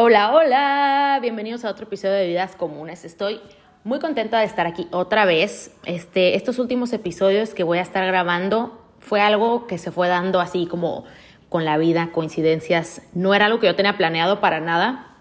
[0.00, 3.04] Hola, hola, bienvenidos a otro episodio de Vidas Comunes.
[3.04, 3.40] Estoy
[3.82, 5.74] muy contenta de estar aquí otra vez.
[5.86, 10.38] Este, estos últimos episodios que voy a estar grabando fue algo que se fue dando
[10.38, 11.02] así como
[11.48, 13.02] con la vida, coincidencias.
[13.12, 15.16] No era algo que yo tenía planeado para nada,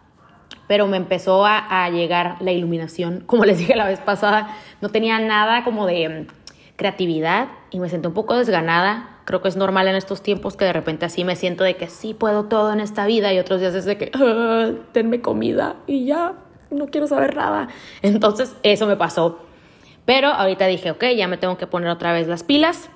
[0.67, 3.21] pero me empezó a, a llegar la iluminación.
[3.25, 6.27] Como les dije la vez pasada, no tenía nada como de mm,
[6.75, 10.63] creatividad y me sentí un poco desganada creo que es normal en estos tiempos que
[10.63, 13.59] de repente así me siento de que sí puedo todo en esta vida y otros
[13.59, 16.35] días es de que ah, tenme comida y ya
[16.71, 17.67] no quiero saber nada.
[18.01, 19.39] Entonces eso me pasó.
[20.05, 22.89] Pero ahorita dije, ok, ya me tengo que poner otra vez las pilas.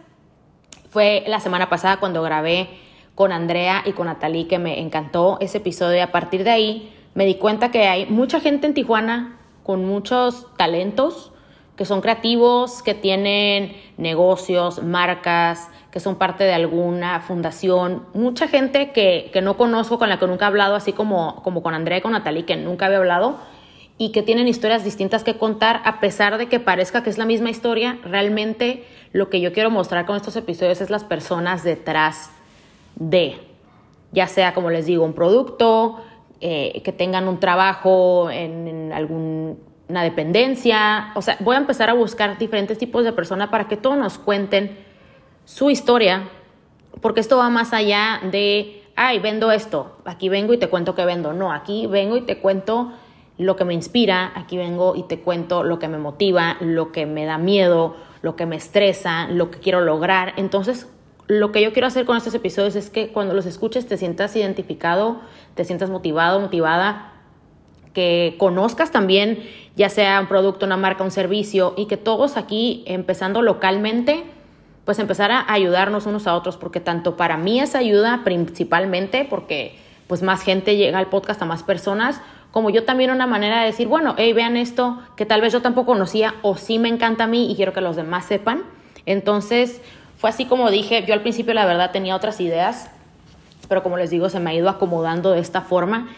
[0.90, 2.70] Fue la semana pasada cuando grabé
[3.13, 6.95] con Andrea y con Natalie que me encantó ese episodio y a partir de ahí
[7.13, 11.34] me di cuenta que hay mucha gente en Tijuana con muchos talentos,
[11.76, 18.91] que son creativos, que tienen negocios, marcas, que son parte de alguna fundación, mucha gente
[18.91, 21.98] que, que, no conozco, con la que nunca he hablado, así como, como con Andrea
[21.98, 23.38] y con Natalie, que nunca había hablado,
[23.98, 27.26] y que tienen historias distintas que contar, a pesar de que parezca que es la
[27.26, 32.32] misma historia, realmente lo que yo quiero mostrar con estos episodios es las personas detrás
[32.96, 33.35] de,
[34.13, 36.02] ya sea, como les digo, un producto,
[36.40, 41.93] eh, que tengan un trabajo en, en alguna dependencia, o sea, voy a empezar a
[41.93, 44.90] buscar diferentes tipos de personas para que todos nos cuenten
[45.54, 46.30] su historia,
[47.02, 51.04] porque esto va más allá de, ay, vendo esto, aquí vengo y te cuento que
[51.04, 51.34] vendo.
[51.34, 52.93] No, aquí vengo y te cuento
[53.38, 57.05] lo que me inspira, aquí vengo y te cuento lo que me motiva, lo que
[57.05, 60.34] me da miedo, lo que me estresa, lo que quiero lograr.
[60.38, 60.88] Entonces,
[61.27, 64.34] lo que yo quiero hacer con estos episodios es que cuando los escuches te sientas
[64.38, 65.19] identificado,
[65.56, 67.12] te sientas motivado, motivada,
[67.94, 69.44] que conozcas también
[69.75, 74.24] ya sea un producto, una marca, un servicio y que todos aquí, empezando localmente,
[74.85, 79.75] pues empezar a ayudarnos unos a otros, porque tanto para mí es ayuda principalmente, porque
[80.07, 83.68] pues más gente llega al podcast a más personas, como yo también una manera de
[83.68, 87.24] decir, bueno, hey, vean esto que tal vez yo tampoco conocía o sí me encanta
[87.24, 88.64] a mí y quiero que los demás sepan.
[89.06, 89.81] Entonces,
[90.18, 92.92] fue así como dije, yo al principio la verdad tenía otras ideas,
[93.69, 96.09] pero como les digo, se me ha ido acomodando de esta forma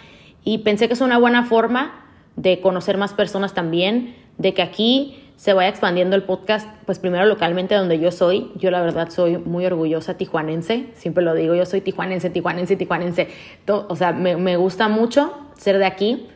[0.43, 1.93] y pensé que es una buena forma
[2.35, 7.25] de conocer más personas también, de que aquí se vaya expandiendo el podcast, pues primero
[7.25, 8.51] localmente donde yo soy.
[8.55, 13.27] Yo la verdad soy muy orgullosa tijuanense, siempre lo digo, yo soy tijuanense, tijuanense, tijuanense.
[13.67, 16.27] o sea, me, me gusta mucho ser de aquí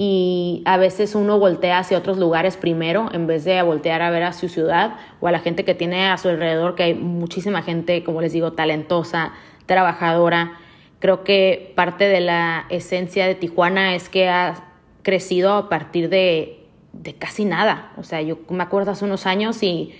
[0.00, 4.22] y a veces uno voltea hacia otros lugares primero en vez de voltear a ver
[4.22, 7.62] a su ciudad o a la gente que tiene a su alrededor, que hay muchísima
[7.62, 9.32] gente, como les digo, talentosa,
[9.66, 10.52] trabajadora.
[11.00, 14.64] Creo que parte de la esencia de Tijuana es que ha
[15.02, 16.57] crecido a partir de
[17.02, 17.92] de casi nada.
[17.96, 19.94] O sea, yo me acuerdo hace unos años y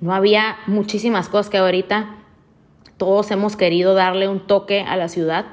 [0.00, 2.16] no había muchísimas cosas que ahorita
[2.96, 5.46] todos hemos querido darle un toque a la ciudad,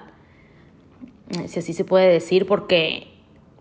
[1.45, 3.07] si así se puede decir, porque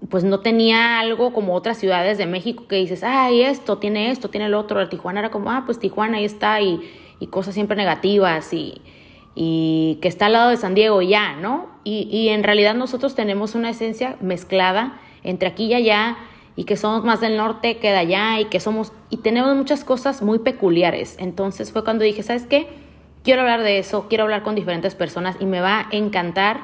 [0.09, 4.31] pues no tenía algo como otras ciudades de México que dices, ay, esto tiene esto,
[4.31, 4.81] tiene el otro.
[4.81, 6.81] El Tijuana era como, ah, pues Tijuana ahí está y,
[7.21, 8.81] y cosas siempre negativas y,
[9.35, 11.69] y, que está al lado de San Diego ya, ¿no?
[11.85, 16.17] Y, y en realidad nosotros tenemos una esencia mezclada entre aquí y allá
[16.59, 19.85] y que somos más del norte que de allá y que somos y tenemos muchas
[19.85, 21.15] cosas muy peculiares.
[21.21, 22.67] Entonces fue cuando dije, ¿sabes qué?
[23.23, 26.59] Quiero hablar de eso, quiero hablar con diferentes personas y me va a encantar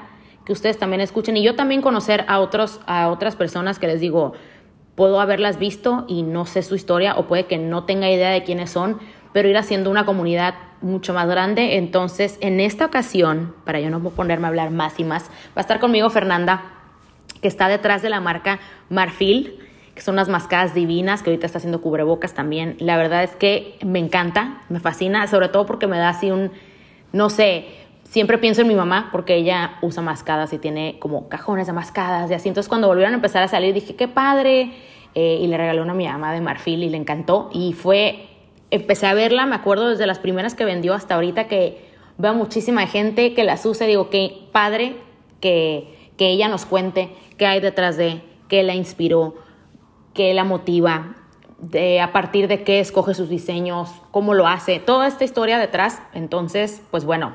[0.44, 4.00] que ustedes también escuchen y yo también conocer a otros a otras personas que les
[4.00, 4.32] digo,
[4.96, 8.42] puedo haberlas visto y no sé su historia o puede que no tenga idea de
[8.42, 8.98] quiénes son,
[9.32, 11.76] pero ir haciendo una comunidad mucho más grande.
[11.76, 15.60] Entonces, en esta ocasión, para yo no ponerme a hablar más y más, va a
[15.60, 16.64] estar conmigo Fernanda,
[17.40, 18.58] que está detrás de la marca
[18.90, 19.60] Marfil
[19.94, 22.76] que son unas mascadas divinas, que ahorita está haciendo cubrebocas también.
[22.80, 26.50] La verdad es que me encanta, me fascina, sobre todo porque me da así un,
[27.12, 27.66] no sé,
[28.02, 32.30] siempre pienso en mi mamá porque ella usa mascadas y tiene como cajones de mascadas
[32.30, 32.48] y así.
[32.48, 34.72] Entonces cuando volvieron a empezar a salir dije, qué padre.
[35.14, 37.48] Eh, y le regaló una a mi mamá de marfil y le encantó.
[37.52, 38.26] Y fue,
[38.70, 41.84] empecé a verla, me acuerdo desde las primeras que vendió hasta ahorita que
[42.18, 43.86] veo muchísima gente que las usa.
[43.86, 44.96] Digo, qué padre
[45.40, 49.36] que, que ella nos cuente qué hay detrás de, qué la inspiró
[50.14, 51.16] qué la motiva,
[51.58, 56.02] de a partir de qué escoge sus diseños, cómo lo hace, toda esta historia detrás.
[56.12, 57.34] Entonces, pues bueno,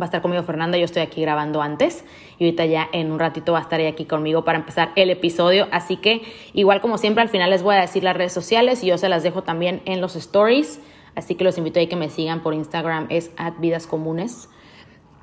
[0.00, 2.04] va a estar conmigo Fernanda, yo estoy aquí grabando antes
[2.38, 5.68] y ahorita ya en un ratito va a estar aquí conmigo para empezar el episodio.
[5.70, 6.22] Así que
[6.54, 9.08] igual como siempre al final les voy a decir las redes sociales y yo se
[9.08, 10.80] las dejo también en los stories.
[11.14, 13.54] Así que los invito a que me sigan por Instagram, es at.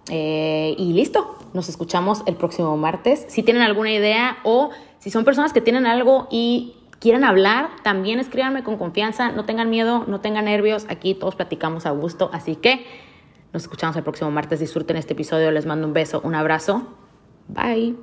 [0.10, 3.26] Eh, y listo, nos escuchamos el próximo martes.
[3.30, 4.70] Si tienen alguna idea o
[5.00, 9.70] si son personas que tienen algo y quieren hablar, también escríbanme con confianza, no tengan
[9.70, 12.86] miedo, no tengan nervios, aquí todos platicamos a gusto, así que
[13.54, 16.88] nos escuchamos el próximo martes, disfruten este episodio, les mando un beso, un abrazo,
[17.48, 17.96] bye.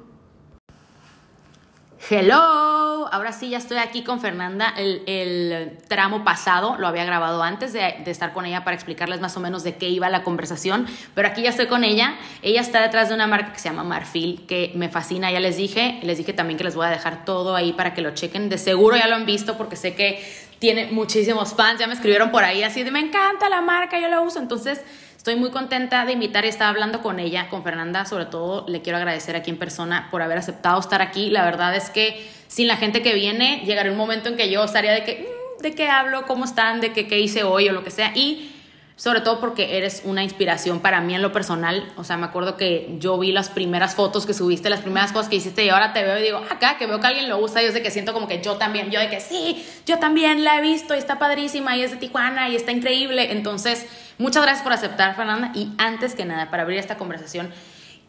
[2.11, 4.75] Hello, ahora sí ya estoy aquí con Fernanda.
[4.77, 9.41] El, tramo pasado lo había grabado antes de, estar con ella para explicarles más o
[9.41, 12.15] menos de qué iba la conversación, pero aquí ya estoy con ella.
[12.43, 15.57] Ella está detrás de una marca que se llama Marfil, que me fascina, ya les
[15.57, 16.01] dije.
[16.03, 18.49] Les dije también que les voy a dejar todo ahí para que lo chequen.
[18.49, 20.25] De seguro ya lo han visto porque sé que
[20.59, 24.09] tiene muchísimos fans, ya me escribieron por ahí así de me encanta la marca, yo
[24.09, 24.39] la uso.
[24.39, 24.81] Entonces,
[25.23, 28.05] Estoy muy contenta de invitar y estar hablando con ella, con Fernanda.
[28.07, 31.31] Sobre todo le quiero agradecer aquí en persona por haber aceptado estar aquí.
[31.31, 34.63] La verdad es que sin la gente que viene, llegará un momento en que yo
[34.63, 35.27] estaría de que,
[35.59, 36.27] mm, ¿de qué hablo?
[36.27, 36.83] ¿Cómo están?
[36.83, 37.67] ¿De qué, qué hice hoy?
[37.71, 38.13] O lo que sea.
[38.15, 38.51] Y
[38.95, 41.91] sobre todo porque eres una inspiración para mí en lo personal.
[41.97, 45.31] O sea, me acuerdo que yo vi las primeras fotos que subiste, las primeras cosas
[45.31, 47.63] que hiciste y ahora te veo y digo, acá, que veo que alguien lo usa,
[47.63, 50.59] yo sé que siento como que yo también, yo de que sí, yo también la
[50.59, 53.33] he visto y está padrísima y es de Tijuana y está increíble.
[53.33, 53.87] Entonces,
[54.23, 55.51] Muchas gracias por aceptar, Fernanda.
[55.53, 57.51] Y antes que nada, para abrir esta conversación,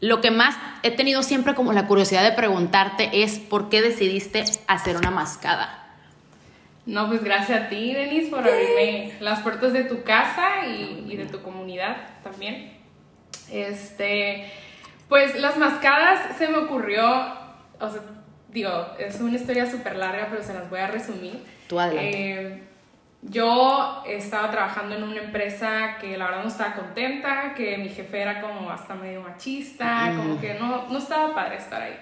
[0.03, 4.43] lo que más he tenido siempre como la curiosidad de preguntarte es por qué decidiste
[4.67, 5.95] hacer una mascada.
[6.85, 11.25] No, pues gracias a ti, Denise, por abrirme las puertas de tu casa y, de
[11.27, 12.73] tu comunidad también.
[13.49, 14.51] Este,
[15.07, 17.07] pues las mascadas se me ocurrió,
[17.79, 18.01] o sea,
[18.49, 21.45] digo, es una historia súper larga, pero se las voy a resumir.
[21.69, 22.41] Tú adelante.
[22.41, 22.63] Eh,
[23.29, 28.21] yo estaba trabajando en una empresa que la verdad no estaba contenta, que mi jefe
[28.21, 30.17] era como hasta medio machista, mm.
[30.17, 31.97] como que no, no estaba padre estar ahí.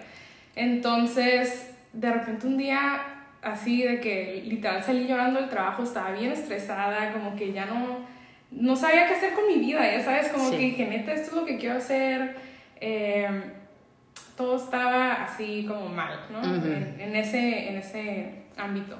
[0.55, 3.01] Entonces, de repente un día,
[3.41, 7.99] así de que literal salí llorando del trabajo, estaba bien estresada, como que ya no,
[8.49, 11.35] no sabía qué hacer con mi vida, ya sabes, como que dije, neta, esto es
[11.35, 12.35] lo que quiero hacer.
[12.79, 13.43] Em,
[14.35, 16.41] todo estaba así como mal, ¿no?
[16.43, 18.97] en, ese, en ese ámbito.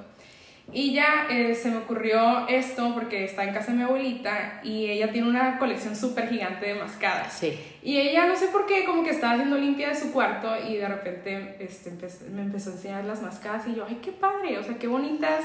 [0.72, 4.86] Y ya eh, se me ocurrió esto porque está en casa de mi abuelita y
[4.86, 7.32] ella tiene una colección súper gigante de mascadas.
[7.32, 7.58] Sí.
[7.82, 10.76] Y ella, no sé por qué, como que estaba haciendo limpia de su cuarto y
[10.76, 11.92] de repente este,
[12.30, 15.44] me empezó a enseñar las mascadas y yo, ay, qué padre, o sea, qué bonitas,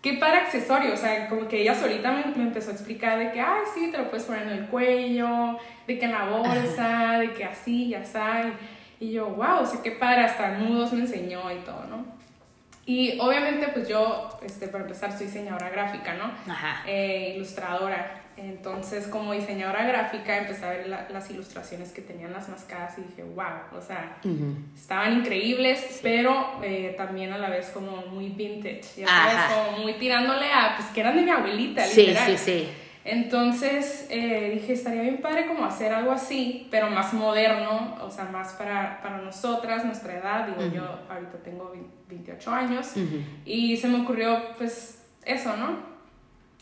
[0.00, 0.94] qué padre accesorio.
[0.94, 3.90] O sea, como que ella solita me, me empezó a explicar de que, ay, sí,
[3.90, 5.58] te lo puedes poner en el cuello,
[5.88, 8.52] de que en la bolsa, de que así, ya sabes.
[9.00, 12.17] Y yo, wow, o sea, qué padre, hasta nudos me enseñó y todo, ¿no?
[12.88, 16.32] Y obviamente, pues yo, este, para empezar, soy diseñadora gráfica, ¿no?
[16.50, 16.82] Ajá.
[16.86, 18.22] Eh, ilustradora.
[18.34, 23.24] Entonces, como diseñadora gráfica, empecé a ver las ilustraciones que tenían las mascadas y dije,
[23.24, 24.16] wow, o sea,
[24.74, 29.92] estaban increíbles, pero eh, también a la vez como muy vintage, ya sabes, como muy
[29.94, 32.26] tirándole a, pues que eran de mi abuelita, literal.
[32.26, 32.68] Sí, sí, sí.
[33.10, 38.24] Entonces eh, dije, estaría bien padre como hacer algo así, pero más moderno, o sea,
[38.24, 40.46] más para, para nosotras, nuestra edad.
[40.46, 41.72] Digo, yo ahorita tengo
[42.06, 42.92] 28 años.
[43.46, 45.78] Y se me ocurrió pues eso, ¿no?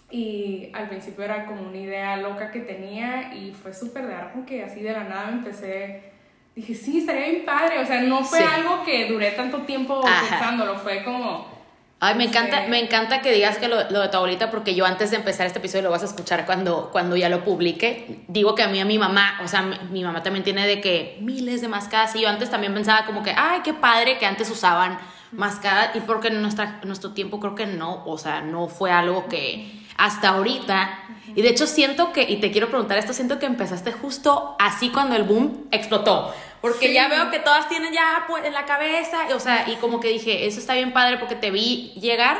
[0.09, 4.47] Y al principio era como una idea loca que tenía y fue súper de algo
[4.47, 6.13] que así de la nada empecé,
[6.55, 10.01] dije, sí, estaría bien padre, o sea, no fue algo que duré tanto tiempo
[10.31, 11.56] pensándolo, fue como
[11.99, 15.11] Ay, me encanta, me encanta que digas que lo, de tu abuelita, porque yo antes
[15.11, 18.21] de empezar este episodio lo vas a escuchar cuando, cuando ya lo publique.
[18.29, 21.17] Digo que a mí, a mi mamá, o sea, mi, mamá también tiene de que
[21.23, 24.51] miles de mascadas y yo antes también pensaba como que, ay, qué padre que antes
[24.51, 24.99] usaban
[25.33, 29.27] mascadas y porque en nuestra, nuestro tiempo creo que no, o sea, no fue algo
[29.27, 31.01] que hasta ahorita.
[31.35, 34.91] Y de hecho siento que, y te quiero preguntar esto, siento que empezaste justo así
[34.91, 36.35] cuando el boom explotó.
[36.61, 40.01] Porque ya veo que todas tienen ya pues, en la cabeza, o sea, y como
[40.01, 42.39] que dije, eso está bien padre porque te vi llegar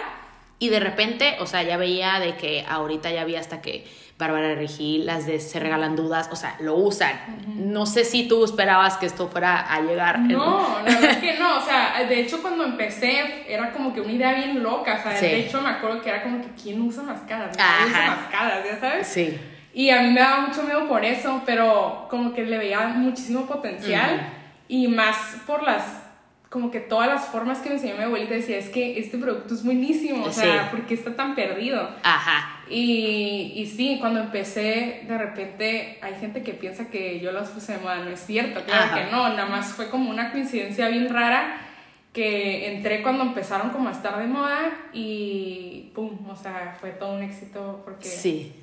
[0.59, 3.87] y de repente, o sea, ya veía de que ahorita ya había hasta que
[4.19, 7.13] Bárbara Regil, las de Se Regalan Dudas, o sea, lo usan.
[7.47, 10.21] No sé si tú esperabas que esto fuera a llegar.
[10.21, 14.01] No, la verdad es que no, o sea, de hecho cuando empecé era como que
[14.01, 16.81] una idea bien loca, o sea, de hecho me acuerdo que era como que ¿quién
[16.81, 17.55] usa mascadas?
[17.55, 18.65] ¿Quién usa mascadas?
[18.65, 19.07] ¿Ya sabes?
[19.07, 19.39] Sí.
[19.77, 23.45] Y a mí me daba mucho miedo por eso, pero como que le veía muchísimo
[23.45, 24.27] potencial.
[24.69, 26.03] Y más por las,
[26.49, 29.53] como que todas las formas que me enseñó mi abuelita decía, es que este producto
[29.53, 31.91] es buenísimo, o sea, ¿por qué está tan perdido?
[32.03, 32.59] Ajá.
[32.71, 37.75] Y, y sí, cuando empecé, de repente hay gente que piensa que yo los puse
[37.75, 41.11] de moda, no es cierto, claro que no, nada más fue como una coincidencia bien
[41.11, 41.59] rara
[42.15, 47.13] que entré cuando empezaron como a estar de moda y pum, o sea, fue todo
[47.13, 48.09] un éxito porque...
[48.09, 48.63] Sí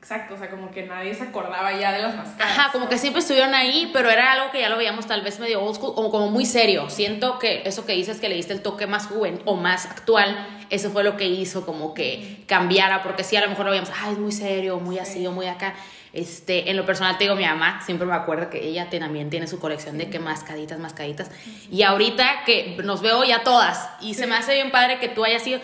[0.00, 2.56] Exacto, o sea, como que nadie se acordaba ya de las máscaras.
[2.56, 5.40] Ajá, como que siempre estuvieron ahí, pero era algo que ya lo veíamos tal vez
[5.40, 6.88] medio old school o como muy serio.
[6.88, 10.46] Siento que eso que dices que le diste el toque más joven o más actual,
[10.70, 13.90] eso fue lo que hizo como que cambiara, porque sí, a lo mejor lo veíamos,
[14.00, 15.74] ay, es muy serio, muy así o muy acá.
[16.12, 19.46] Este, en lo personal te digo, mi mamá siempre me acuerdo que ella también tiene
[19.46, 21.30] su colección de que mascaditas, mascaditas.
[21.70, 25.24] Y ahorita que nos veo ya todas y se me hace bien padre que tú
[25.24, 25.60] hayas sido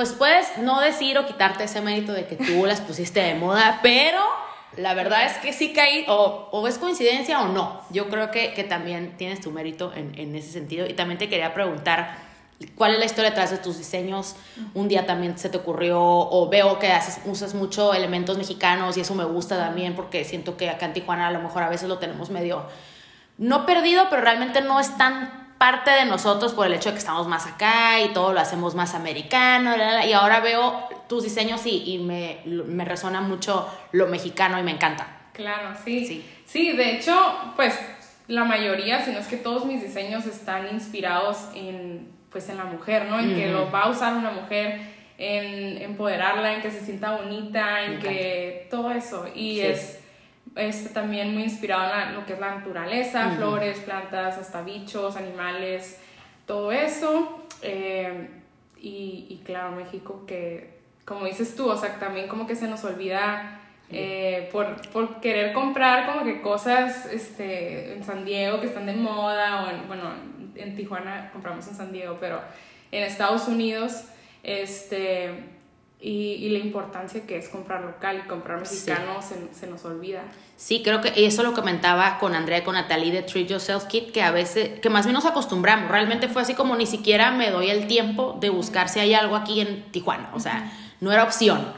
[0.00, 3.80] pues puedes no decir o quitarte ese mérito de que tú las pusiste de moda,
[3.82, 4.18] pero
[4.78, 7.82] la verdad es que sí caí, o, o es coincidencia o no.
[7.90, 10.86] Yo creo que, que también tienes tu mérito en, en, ese sentido.
[10.86, 12.30] Y también te quería preguntar,
[12.76, 14.36] ¿Cuál es la historia detrás de tus diseños?
[14.72, 19.02] Un día también se te ocurrió, o veo que haces, usas mucho elementos mexicanos y
[19.02, 21.88] eso me gusta también porque siento que acá en Tijuana a lo mejor a veces
[21.88, 22.64] lo tenemos medio,
[23.36, 27.00] no perdido, pero realmente no es tan parte de nosotros por el hecho de que
[27.00, 29.74] estamos más acá y todo lo hacemos más americano.
[30.06, 34.70] Y ahora veo tus diseños y, y me, me resuena mucho lo mexicano y me
[34.70, 35.06] encanta.
[35.34, 36.06] Claro, sí.
[36.06, 37.14] Sí, sí de hecho,
[37.56, 37.78] pues
[38.26, 42.64] la mayoría, si no es que todos mis diseños están inspirados en pues en la
[42.64, 43.18] mujer, ¿no?
[43.18, 44.80] En que lo va a usar una mujer,
[45.18, 49.26] en empoderarla, en que se sienta bonita, en que todo eso.
[49.34, 49.99] Y es,
[50.56, 56.00] es, también muy inspirado en lo que es la naturaleza, flores, plantas, hasta bichos, animales,
[56.46, 57.46] todo eso.
[57.62, 58.28] Eh,
[58.78, 62.84] y, y, claro, México que, como dices tú, o sea, también como que se nos
[62.84, 63.56] olvida...
[63.92, 68.92] Eh, por, por, querer comprar como que cosas este, en San Diego que están de
[68.92, 70.12] moda o en, bueno,
[70.54, 72.40] en Tijuana compramos en San Diego, pero
[72.92, 74.04] en Estados Unidos,
[74.42, 75.30] este,
[76.00, 80.22] y, y la importancia que es comprar local y comprar mexicano se, se, nos olvida.
[80.56, 84.10] Sí, creo que eso lo comentaba con Andrea y con Natalie de Treat Yourself Kit,
[84.10, 87.50] que a veces, que más bien nos acostumbramos, realmente fue así como ni siquiera me
[87.50, 91.24] doy el tiempo de buscar si hay algo aquí en Tijuana, o sea no era
[91.24, 91.72] opción.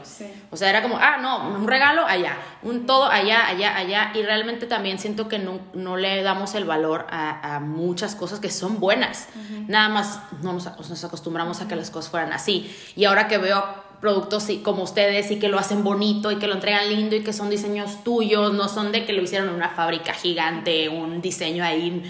[0.51, 4.11] O sea, era como, ah, no, un regalo allá, un todo allá, allá, allá.
[4.13, 8.39] Y realmente también siento que no, no le damos el valor a, a, muchas cosas
[8.39, 9.29] que son buenas.
[9.67, 12.75] Nada más no nos, nos, acostumbramos a que las cosas fueran así.
[12.95, 13.63] Y ahora que veo
[14.03, 17.31] productos como ustedes y que lo hacen bonito y que lo entregan lindo y que
[17.31, 21.63] son diseños tuyos, no son de que lo hicieron en una fábrica gigante, un diseño
[21.63, 22.03] ahí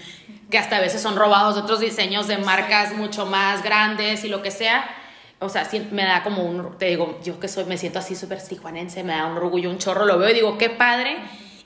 [0.50, 4.28] que hasta a veces son robados de otros diseños de marcas mucho más grandes y
[4.28, 4.90] lo que sea
[5.40, 8.42] o sea, me da como un, te digo, yo que soy, me siento así súper
[8.42, 11.18] tijuanense, me da un orgullo, un chorro, lo veo y digo, qué padre.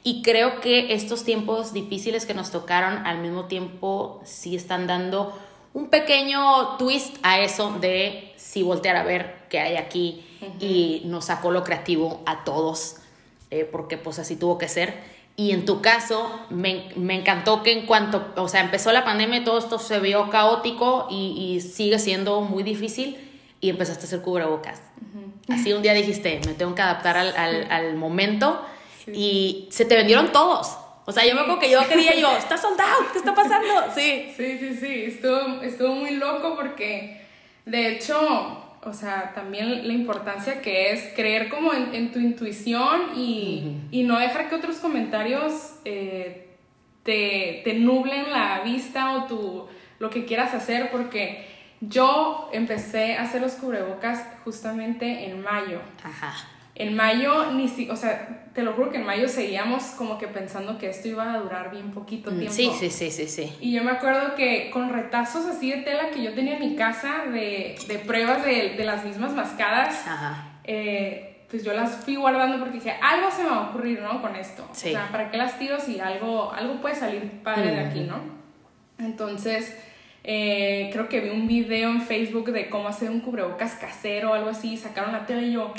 [0.03, 5.37] Y creo que estos tiempos difíciles que nos tocaron al mismo tiempo sí están dando
[5.73, 10.23] un pequeño twist a eso de si voltear a ver qué hay aquí
[10.59, 12.97] y nos sacó lo creativo a todos,
[13.51, 14.95] eh, porque pues así tuvo que ser.
[15.35, 19.43] Y en tu caso, me, me, encantó que en cuanto, o sea, empezó la pandemia,
[19.43, 23.17] todo esto se vio caótico y, y sigue siendo muy difícil
[23.61, 24.81] y empezaste a hacer cubrebocas.
[25.47, 28.59] Así un día dijiste, me tengo que adaptar al, al, al momento
[29.05, 30.77] y se te vendieron todos.
[31.05, 33.67] O sea, yo me acuerdo que yo quería yo, está soldado, ¿qué está pasando?
[33.95, 34.33] Sí.
[34.35, 37.21] Sí, sí, sí, estuvo, estuvo muy loco porque,
[37.65, 43.17] de hecho, o sea, también la importancia que es creer como en, en tu intuición
[43.17, 46.55] y, y, no dejar que otros comentarios eh,
[47.03, 49.67] te, te nublen la vista o tu,
[49.99, 51.47] lo que quieras hacer porque
[51.81, 55.81] yo empecé a hacer los cubrebocas justamente en mayo.
[56.03, 56.33] Ajá.
[56.79, 60.27] En mayo, ni si, o sea, te lo juro que en mayo seguíamos como que
[60.27, 62.53] pensando que esto iba a durar bien poquito mm, tiempo.
[62.53, 63.51] Sí, sí, sí, sí, sí.
[63.59, 66.75] Y yo me acuerdo que con retazos así de tela que yo tenía en mi
[66.75, 70.05] casa de, de pruebas de, de, las mismas mascadas,
[70.65, 74.21] eh, pues yo las fui guardando porque dije, algo se me va a ocurrir, ¿no?
[74.21, 74.67] Con esto.
[74.73, 74.89] Sí.
[74.89, 78.19] O sea, ¿para qué las tiro si algo, algo puede salir padre de aquí, ¿no?
[78.99, 79.75] Entonces
[80.29, 84.33] eh, creo que vi un video en Facebook de cómo hacer un cubrebocas casero o
[84.33, 85.73] algo así, sacaron la tele y yo,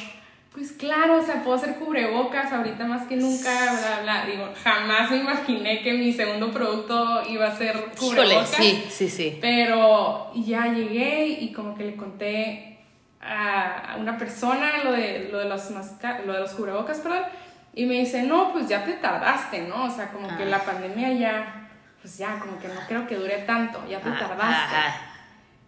[0.58, 4.26] pues claro, o sea, puedo hacer cubrebocas ahorita más que nunca, bla, bla.
[4.26, 8.50] Digo, jamás me imaginé que mi segundo producto iba a ser cubrebocas.
[8.50, 9.38] sí, sí, sí.
[9.40, 12.80] Pero ya llegué y como que le conté
[13.20, 17.22] a una persona lo de, lo de, los, lo de los cubrebocas, perdón,
[17.74, 19.84] y me dice, no, pues ya te tardaste, ¿no?
[19.84, 20.46] O sea, como que ah.
[20.46, 21.68] la pandemia ya
[22.00, 24.76] pues ya, como que no creo que dure tanto, ya te tardaste.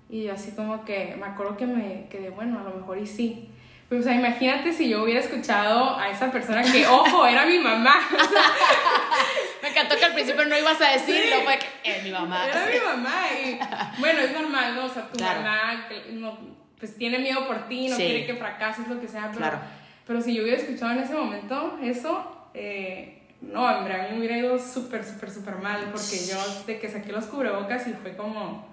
[0.08, 3.06] Y yo así como que me acuerdo que me quedé, bueno, a lo mejor y
[3.06, 3.50] sí.
[3.90, 7.96] O sea, imagínate si yo hubiera escuchado a esa persona que, ojo, era mi mamá.
[9.62, 12.46] me encantó que al principio no ibas a decirlo, fue que era mi mamá.
[12.46, 13.16] Era mi mamá.
[13.44, 13.58] Y
[14.00, 14.84] bueno, es normal, ¿no?
[14.84, 16.38] O sea, tu mamá no,
[16.78, 19.26] pues tiene miedo por ti, no quiere que fracases, lo que sea.
[19.26, 19.58] Pero, claro.
[20.06, 24.18] pero si yo hubiera escuchado en ese momento eso, eh, no, hombre, a mí me
[24.18, 28.16] hubiera ido súper, súper, súper mal, porque yo de que saqué los cubrebocas y fue
[28.16, 28.68] como,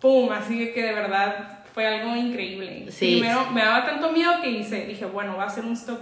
[0.00, 0.32] ¡pum!
[0.32, 2.86] Así que de verdad fue algo increíble.
[2.90, 3.18] Sí.
[3.18, 6.00] Primero me daba tanto miedo que hice, dije, bueno, va a ser un stock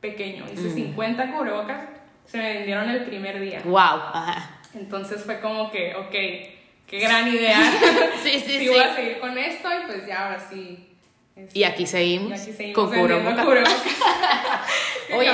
[0.00, 0.44] pequeño.
[0.52, 1.32] Hice 50 mm.
[1.32, 1.84] cubrebocas,
[2.26, 3.62] se me vendieron el primer día.
[3.64, 3.76] ¡Wow!
[3.78, 4.60] Ajá.
[4.74, 6.10] Entonces fue como que, ok,
[6.86, 7.58] qué gran idea.
[8.22, 8.68] sí, sí, sí.
[8.68, 10.88] voy a seguir con esto y pues ya ahora sí
[11.54, 12.40] y aquí seguimos,
[12.74, 13.46] con cubrebocas.
[15.14, 15.30] Oye,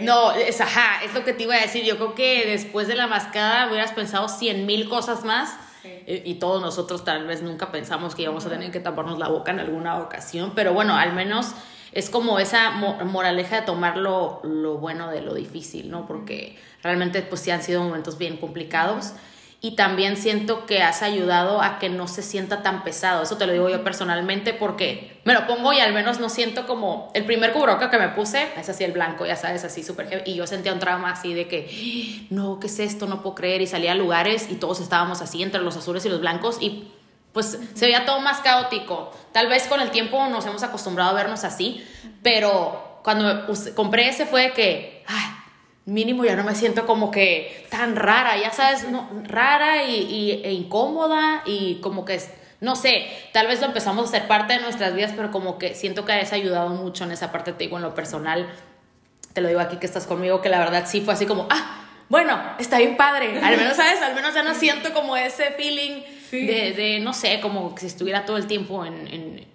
[0.00, 1.84] no, es, ajá, es lo que te iba a decir.
[1.84, 5.56] Yo creo que después de la mascada hubieras pensado cien mil cosas más.
[6.06, 9.50] Y, todos nosotros tal vez nunca pensamos que íbamos a tener que taparnos la boca
[9.52, 10.52] en alguna ocasión.
[10.54, 11.52] Pero bueno, al menos
[11.92, 16.06] es como esa moraleja de tomar lo, lo, bueno de lo difícil, ¿no?
[16.06, 19.12] Porque realmente pues sí han sido momentos bien complicados.
[19.60, 23.24] Y también siento que has ayudado a que no se sienta tan pesado.
[23.24, 26.64] Eso te lo digo yo personalmente porque me lo pongo y al menos no siento
[26.66, 30.08] como el primer cubroca que me puse, es así el blanco, ya sabes, así súper
[30.08, 30.22] heavy.
[30.30, 33.06] Y yo sentía un trauma así de que, no, ¿qué es esto?
[33.06, 33.60] No puedo creer.
[33.60, 36.92] Y salía a lugares y todos estábamos así entre los azules y los blancos y
[37.32, 39.12] pues se veía todo más caótico.
[39.32, 41.84] Tal vez con el tiempo nos hemos acostumbrado a vernos así,
[42.22, 45.37] pero cuando compré ese fue que, ay,
[45.88, 50.52] mínimo ya no me siento como que tan rara, ya sabes, no, rara y, e
[50.52, 52.20] incómoda y como que,
[52.60, 55.74] no sé, tal vez lo empezamos a hacer parte de nuestras vidas, pero como que
[55.74, 58.46] siento que has ayudado mucho en esa parte, te digo, en lo personal,
[59.32, 61.86] te lo digo aquí que estás conmigo, que la verdad sí fue así como, ah,
[62.10, 64.02] bueno, está bien padre, al menos, ¿sabes?
[64.02, 67.86] Al menos ya no siento como ese feeling de, de, no sé, como que si
[67.86, 69.48] estuviera todo el tiempo en, en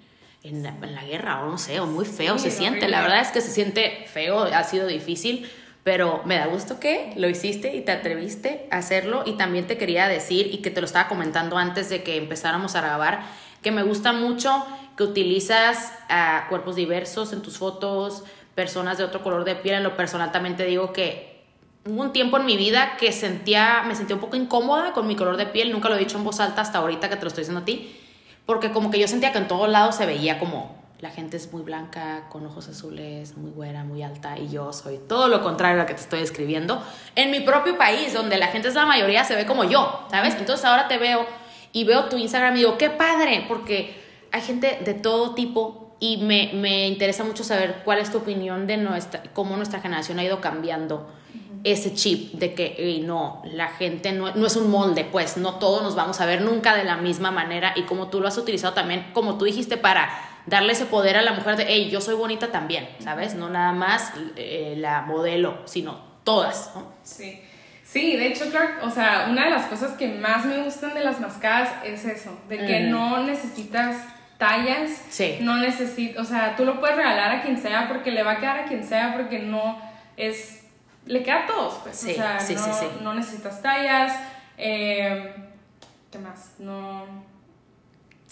[0.43, 2.89] en la, guerra o no sé, o muy feo se siente.
[2.89, 5.49] La verdad es que se siente feo, ha sido difícil,
[5.83, 9.23] pero me da gusto que lo hiciste y te atreviste a hacerlo.
[9.25, 12.75] Y también te quería decir, y que te lo estaba comentando antes de que empezáramos
[12.75, 13.25] a grabar,
[13.61, 18.23] que me gusta mucho que utilizas a cuerpos diversos en tus fotos,
[18.55, 19.75] personas de otro color de piel.
[19.75, 21.43] En lo personal también te digo que
[21.85, 25.15] hubo un tiempo en mi vida que sentía, me sentía un poco incómoda con mi
[25.15, 25.71] color de piel.
[25.71, 27.65] Nunca lo he dicho en voz alta hasta ahorita que te lo estoy diciendo a
[27.65, 27.99] ti.
[28.45, 31.51] Porque como que yo sentía que en todos lados se veía como la gente es
[31.51, 35.75] muy blanca, con ojos azules, muy buena, muy alta, y yo soy todo lo contrario
[35.75, 36.81] a lo que te estoy describiendo.
[37.17, 40.33] En mi propio país, donde la gente es la mayoría, se ve como yo, ¿sabes?
[40.35, 41.25] Entonces ahora te veo
[41.73, 46.19] y veo tu Instagram y digo, qué padre, porque hay gente de todo tipo y
[46.19, 50.23] me, me interesa mucho saber cuál es tu opinión de nuestra, cómo nuestra generación ha
[50.23, 51.11] ido cambiando
[51.65, 55.83] ese chip de que no, la gente no, no, es un molde, pues no todos
[55.83, 58.73] nos vamos a ver nunca de la misma manera y como tú lo has utilizado
[58.73, 62.15] también, como tú dijiste, para darle ese poder a la mujer de, hey, yo soy
[62.15, 63.35] bonita también, ¿sabes?
[63.35, 66.71] No nada más eh, la modelo, sino todas,
[67.03, 67.41] Sí.
[67.85, 71.01] Sí, de hecho, creo, o sea, una de las cosas que más me gustan de
[71.01, 73.97] las mascadas es eso, de que no necesitas
[74.39, 75.37] tallas, sí.
[75.41, 78.39] no necesitas, o sea, tú lo puedes regalar a quien sea porque le va a
[78.39, 79.79] quedar a quien sea porque no
[80.17, 80.65] es,
[81.05, 84.17] le queda a todos, pues, o sea, no, no, necesitas tallas,
[84.57, 85.35] eh,
[86.11, 86.55] ¿qué más?
[86.57, 87.32] No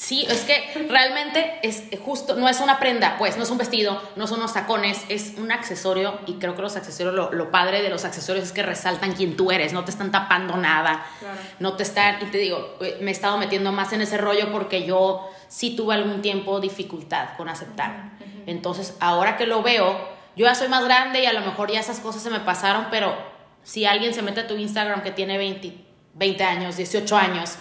[0.02, 4.02] Sí, es que realmente es justo, no es una prenda, pues, no es un vestido,
[4.16, 7.90] no son unos tacones, es un accesorio y creo que los accesorios, lo, padre de
[7.92, 11.06] los accesorios es que resaltan quién tú eres, no te están tapando nada,
[11.60, 14.52] no te están, y te digo, eh, me he estado metiendo más en ese rollo
[14.52, 18.14] porque yo sí tuve algún tiempo dificultad con aceptar.
[18.48, 20.00] Entonces, ahora que lo veo,
[20.36, 22.88] yo ya soy más grande y a lo mejor ya esas cosas se me pasaron,
[22.90, 23.16] pero
[23.62, 25.76] si alguien se mete a tu Instagram que tiene 20,
[26.16, 27.60] 20 años, 18 años,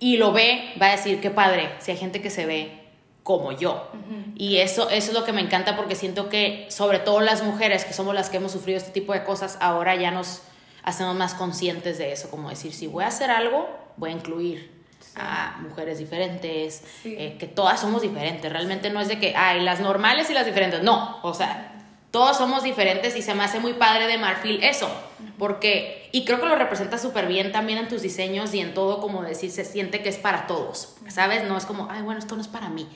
[0.00, 2.80] y lo ve, va a decir, qué padre, si hay gente que se ve
[3.22, 3.92] como yo.
[4.34, 7.84] Y eso, eso es lo que me encanta porque siento que sobre todo las mujeres,
[7.84, 10.42] que somos las que hemos sufrido este tipo de cosas, ahora ya nos
[10.82, 14.80] hacemos más conscientes de eso, como decir, si voy a hacer algo, voy a incluir
[15.14, 19.80] a mujeres diferentes, eh, que todas somos diferentes, realmente no es de que, hay las
[19.80, 21.79] normales y las diferentes, no, o sea,
[22.10, 24.90] todos somos diferentes y se me hace muy padre de Marfil eso,
[25.38, 29.00] porque, y creo que lo representa súper bien también en tus diseños y en todo,
[29.00, 31.44] como decir, se siente que es para todos, ¿sabes?
[31.44, 32.88] No es como, ay, bueno, esto no es para mí,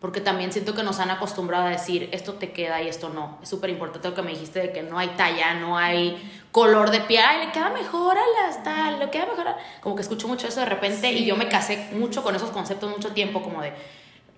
[0.00, 3.38] porque también siento que nos han acostumbrado a decir, esto te queda y esto no.
[3.42, 6.16] Es súper importante lo que me dijiste de que no hay talla, no hay
[6.50, 10.02] color de piel, ay, le queda mejor a las tal, le queda mejor, como que
[10.02, 13.40] escucho mucho eso de repente y yo me casé mucho con esos conceptos mucho tiempo,
[13.40, 13.72] como de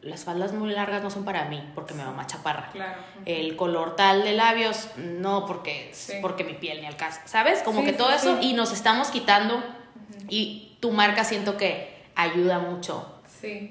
[0.03, 2.71] las faldas muy largas no son para mí porque me va más chaparra.
[3.27, 7.21] El color tal de labios, no porque, porque mi piel ni al caso.
[7.27, 7.61] ¿Sabes?
[7.63, 9.63] Como que todo eso y nos estamos quitando
[10.29, 13.17] y tu marca siento que ayuda mucho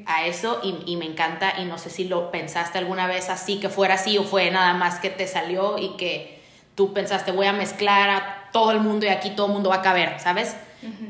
[0.08, 3.60] a eso y, y, me encanta y no sé si lo pensaste alguna vez así,
[3.60, 6.42] que fuera así o fue nada más que te salió y que
[6.74, 9.76] tú pensaste voy a mezclar a todo el mundo y aquí todo el mundo va
[9.76, 10.56] a caber, ¿sabes?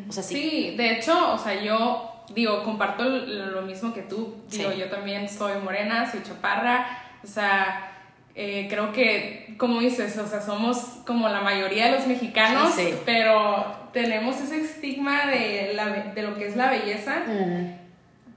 [0.09, 0.35] O sea, sí.
[0.35, 4.35] sí, de hecho, o sea, yo digo, comparto lo mismo que tú.
[4.49, 7.03] Digo, yo también soy morena, soy chaparra.
[7.23, 7.91] O sea,
[8.35, 12.73] eh, creo que, como dices, o sea, somos como la mayoría de los mexicanos,
[13.05, 17.23] pero tenemos ese estigma de, la, de lo que es la belleza.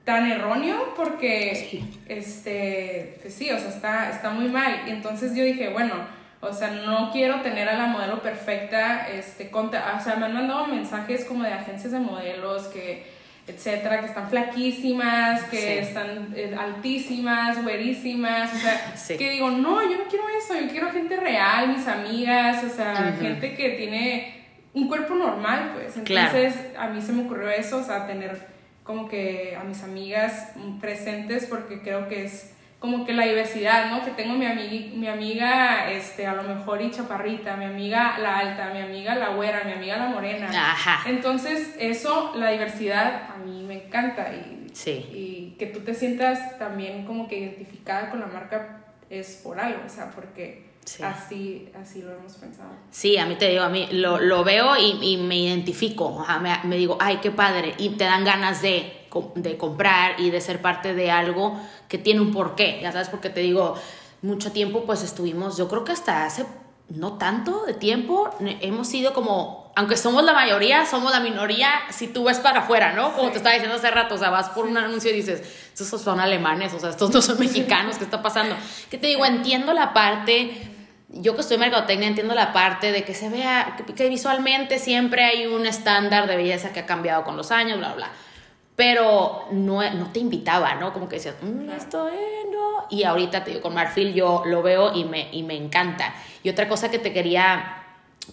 [0.04, 5.44] tan erróneo porque este pues sí o sea está, está muy mal y entonces yo
[5.44, 5.94] dije bueno
[6.42, 9.70] o sea, no quiero tener a la modelo perfecta, este, o
[10.02, 13.06] sea, me han mandado mensajes como de agencias de modelos que
[13.46, 19.98] etcétera, que están flaquísimas, que están eh, altísimas, güerísimas, o sea, que digo, no, yo
[19.98, 24.42] no quiero eso, yo quiero gente real, mis amigas, o sea, gente que tiene
[24.74, 25.96] un cuerpo normal, pues.
[25.96, 28.52] Entonces, a mí se me ocurrió eso, o sea, tener
[28.84, 32.51] como que a mis amigas presentes porque creo que es
[32.82, 34.04] como que la diversidad, ¿no?
[34.04, 38.38] Que tengo mi, amiga, mi amiga, este, a lo mejor y chaparrita, mi amiga la
[38.38, 40.48] alta, mi amiga la güera, mi amiga la morena.
[40.50, 41.08] Ajá.
[41.08, 44.34] Entonces, eso, la diversidad, a mí me encanta.
[44.34, 44.90] Y, Sí.
[45.12, 49.82] y que tú te sientas también como que identificada con la marca es por algo,
[49.86, 51.02] o sea, porque Sí.
[51.04, 52.70] así, así lo hemos pensado.
[52.90, 56.40] Sí, a mí te digo, a mí lo, lo veo y, y me identifico, ajá,
[56.40, 58.92] me, me digo, ay, qué padre, y te dan ganas de,
[59.34, 63.30] de comprar y de ser parte de algo que tiene un porqué, ya sabes, porque
[63.30, 63.74] te digo,
[64.22, 66.46] mucho tiempo pues estuvimos, yo creo que hasta hace
[66.88, 68.28] no tanto de tiempo,
[68.60, 72.92] hemos sido como, aunque somos la mayoría, somos la minoría, si tú ves para afuera,
[72.92, 73.12] ¿no?
[73.14, 73.32] Como Sí.
[73.32, 76.20] te estaba diciendo hace rato, o sea, vas por un anuncio y dices, estos son
[76.20, 78.56] alemanes, o sea, estos no son mexicanos, ¿qué está pasando?
[78.90, 80.68] Que te digo, entiendo la parte
[81.14, 84.78] yo que estoy en mercadotecnia entiendo la parte de que se vea, que, que visualmente
[84.78, 88.10] siempre hay un estándar de belleza que ha cambiado con los años, bla, bla.
[88.76, 90.92] Pero no, no te invitaba, ¿no?
[90.92, 91.78] Como que decías, "Mm, Claro.
[91.78, 92.86] esto eh, no.
[92.90, 96.14] Y ahorita te digo, con Marfil yo lo veo y me, y me encanta.
[96.42, 97.84] Y otra cosa que te quería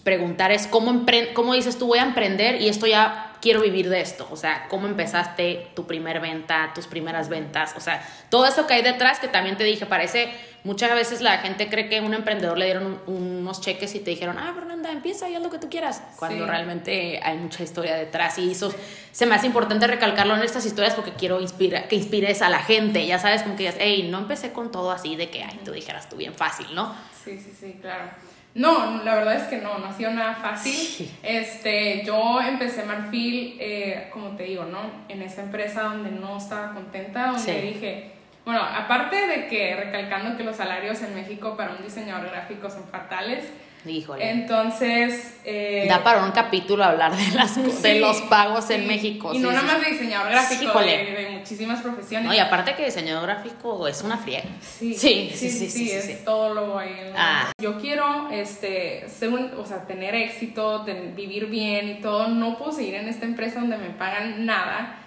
[0.02, 4.00] preguntar es, ¿cómo, ¿cómo dices tú voy a emprender y esto ya quiero vivir de
[4.00, 4.26] esto?
[4.30, 7.74] O sea, ¿cómo empezaste tu primer venta, tus primeras ventas?
[7.76, 10.32] O sea, todo eso que hay detrás que también te dije, parece,
[10.64, 14.00] muchas veces la gente cree que a un emprendedor le dieron un- unos cheques y
[14.00, 16.02] te dijeron, ah, Fernanda, empieza y haz lo que tú quieras.
[16.18, 16.50] Cuando Sí.
[16.50, 18.74] realmente hay mucha historia detrás y eso
[19.12, 22.60] se me hace importante recalcarlo en estas historias porque quiero inspira, que inspires a la
[22.60, 23.06] gente.
[23.06, 25.72] Ya sabes, como que digas, hey, no empecé con todo así de que, ay, tú
[25.72, 26.94] dijeras tú bien fácil, ¿no?
[27.24, 28.04] Sí, sí, sí, claro.
[28.54, 30.72] No, la verdad es que no, no ha sido nada fácil.
[30.72, 31.10] Sí.
[31.22, 34.80] Este, yo empecé Marfil, eh, como te digo, ¿no?
[35.08, 37.52] En esa empresa donde no estaba contenta, donde Sí.
[37.74, 38.10] dije,
[38.44, 42.84] bueno, aparte de que recalcando que los salarios en México para un diseñador gráfico son
[42.88, 43.44] fatales,
[43.86, 44.30] Híjole.
[44.30, 45.38] entonces...
[45.44, 48.86] eh, Da para un capítulo hablar de, las, de los pagos en.
[48.86, 49.32] México.
[49.32, 52.28] Y sí, no nada más de diseñador gráfico, de, de muchísimas profesiones.
[52.28, 54.44] No, y aparte que diseñador gráfico es una friega.
[54.60, 56.94] Sí, Sí, sí, sí, sí, es todo lo ahí.
[57.16, 57.50] Ah.
[57.58, 62.28] Yo quiero, este, ser un- o sea, tener éxito, ten- vivir bien y todo.
[62.28, 64.98] No puedo seguir en esta empresa donde me pagan nada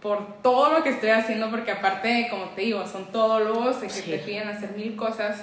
[0.00, 4.18] por todo lo que estoy haciendo, porque aparte, como te digo, son todólogos que te
[4.18, 5.42] piden hacer mil cosas.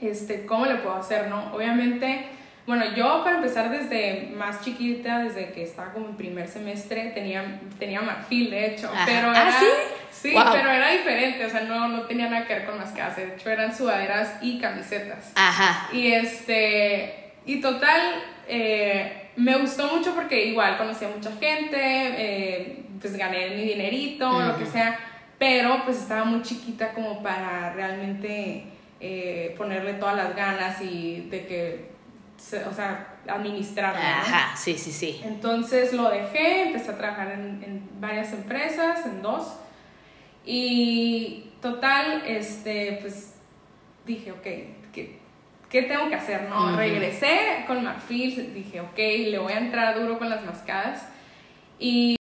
[0.00, 1.52] Este, ¿cómo le puedo hacer, no?
[1.54, 2.26] Obviamente,
[2.66, 7.60] bueno, yo para empezar desde más chiquita, desde que estaba como en primer semestre, tenía,
[7.78, 9.04] tenía marfil, de hecho, Ajá.
[9.06, 9.66] pero ¿Ah, era, sí?
[10.10, 10.44] Sí, Wow.
[10.52, 13.50] pero era diferente, o sea, no, no tenía nada que ver con mascadas, de hecho
[13.50, 15.32] eran sudaderas y camisetas.
[15.36, 15.88] Ajá.
[15.92, 18.00] Y este, y total,
[18.48, 24.40] eh, me gustó mucho porque igual conocí a mucha gente, eh, pues gané mi dinerito,
[24.40, 24.98] lo que sea,
[25.38, 28.64] pero pues estaba muy chiquita como para realmente
[29.00, 31.90] eh, ponerle todas las ganas y de que,
[32.68, 34.00] o sea, administrarlo.
[34.00, 34.06] ¿no?
[34.06, 35.20] Ajá, sí, sí, sí.
[35.24, 39.54] Entonces lo dejé, empecé a trabajar en, en varias empresas, en dos.
[40.44, 43.34] Y total, este, pues
[44.06, 44.46] dije, ok,
[44.92, 45.18] ¿qué,
[45.68, 46.48] qué tengo que hacer?
[46.48, 51.06] No, regresé con Marfil, dije, ok, le voy a entrar duro con las mascadas.
[51.78, 52.16] Y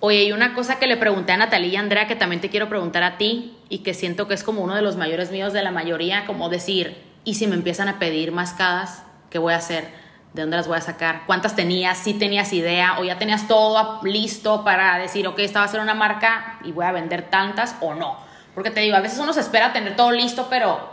[0.00, 2.68] Oye, y una cosa que le pregunté a Natalia y Andrea, que también te quiero
[2.68, 5.62] preguntar a ti, y que siento que es como uno de los mayores míos de
[5.62, 9.02] la mayoría, como decir, ¿y si me empiezan a pedir mascadas?
[9.30, 9.88] ¿Qué voy a hacer?
[10.32, 11.22] ¿De dónde las voy a sacar?
[11.26, 11.98] ¿Cuántas tenías?
[11.98, 12.98] ¿Sí tenías idea?
[13.00, 16.72] ¿O ya tenías todo listo para decir, ok, esta va a ser una marca y
[16.72, 18.18] voy a vender tantas o no?
[18.54, 20.88] Porque te digo, a veces uno se espera tener todo listo, pero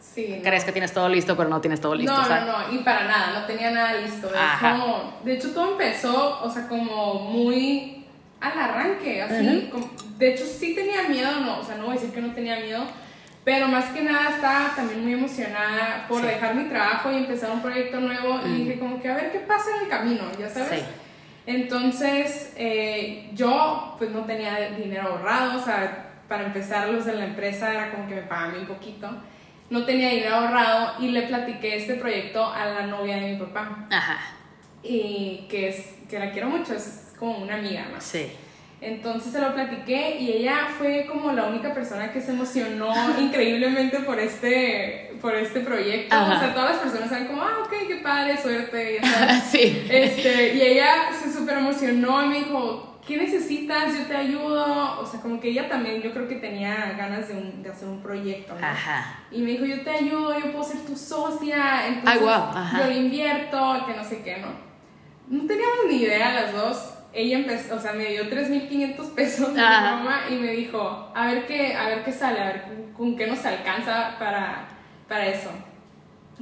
[0.00, 0.34] sí.
[0.36, 0.42] no.
[0.42, 2.14] crees que tienes todo listo, pero no tienes todo listo.
[2.14, 2.46] no, ¿sabes?
[2.46, 4.28] no, no, y para nada, no tenía nada listo.
[4.28, 4.76] De Ajá.
[4.76, 7.95] hecho, de hecho, todo empezó, o sea, como muy
[8.40, 9.68] al arranque, así.
[9.72, 12.32] como- de hecho, sí tenía miedo, no, o sea, no voy a decir que no
[12.32, 12.84] tenía miedo,
[13.44, 16.26] pero más que nada estaba también muy emocionada por Sí.
[16.26, 18.40] dejar mi trabajo y empezar un proyecto nuevo.
[18.46, 20.80] Y dije, como que a ver qué pasa en el camino, ya sabes.
[20.80, 20.86] Sí.
[21.46, 27.24] Entonces, eh, yo pues no tenía dinero ahorrado, o sea, para empezar los de la
[27.26, 29.08] empresa era como que me pagaban bien poquito.
[29.70, 33.86] No tenía dinero ahorrado y le platiqué este proyecto a la novia de mi papá,
[33.90, 34.18] Ajá,
[34.82, 38.04] y que, es, que la quiero mucho, es como una amiga más.
[38.04, 38.30] sí.
[38.78, 44.00] Entonces se lo platiqué y ella fue como la única persona que se emocionó increíblemente
[44.00, 46.14] por este, por este proyecto.
[46.14, 46.36] Ajá.
[46.36, 49.42] O sea, todas las personas eran como, ah, ok, qué padre, suerte, ya sabes.
[49.50, 49.86] sí.
[49.90, 53.96] Este, y ella se súper emocionó y me dijo, ¿qué necesitas?
[53.96, 55.00] Yo te ayudo.
[55.00, 57.88] O sea, como que ella también yo creo que tenía ganas de, un- de hacer
[57.88, 58.66] un proyecto, ¿no?
[58.66, 59.20] Ajá.
[59.32, 62.78] Y me dijo, yo te ayudo, yo puedo ser tu socia, entonces Ay, guau, ajá.
[62.82, 64.48] yo le invierto, que no sé qué, ¿no?
[65.28, 66.92] No teníamos ni idea las dos.
[67.16, 69.96] Ella empezó, o sea, me dio 3.500 pesos de Ajá.
[69.96, 73.16] broma y me dijo, a ver qué, a ver qué sale, a ver con, con
[73.16, 74.68] qué nos alcanza para,
[75.08, 75.50] para eso.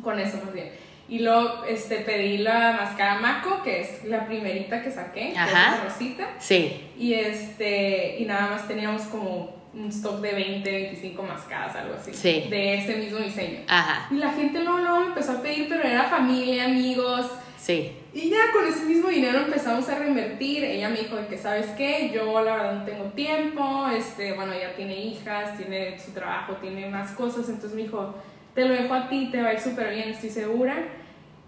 [0.03, 0.73] Con eso más bien.
[1.09, 5.39] Y luego este, pedí la máscara Mako, que es la primerita que saqué, que es
[5.39, 5.77] Ajá.
[5.77, 6.29] la rosita.
[6.39, 6.91] Sí.
[6.99, 12.13] Y este, y nada más teníamos como un stock de 20, 25 mascadas, algo así.
[12.15, 12.47] Sí.
[12.51, 13.61] De ese mismo diseño.
[13.69, 14.09] Ajá.
[14.11, 17.31] Y la gente luego, luego me empezó a pedir, pero era familia, amigos.
[17.64, 17.96] Sí.
[18.12, 20.62] Y ya con ese mismo dinero empezamos a reinvertir.
[20.64, 22.11] Ella me dijo que, ¿sabes qué?
[22.14, 23.88] Yo la verdad no tengo tiempo.
[23.88, 27.48] Este, bueno, ella tiene hijas, tiene su trabajo, tiene más cosas.
[27.48, 28.14] Entonces me dijo,
[28.55, 30.77] te lo dejo a ti, te va a ir súper bien, estoy segura.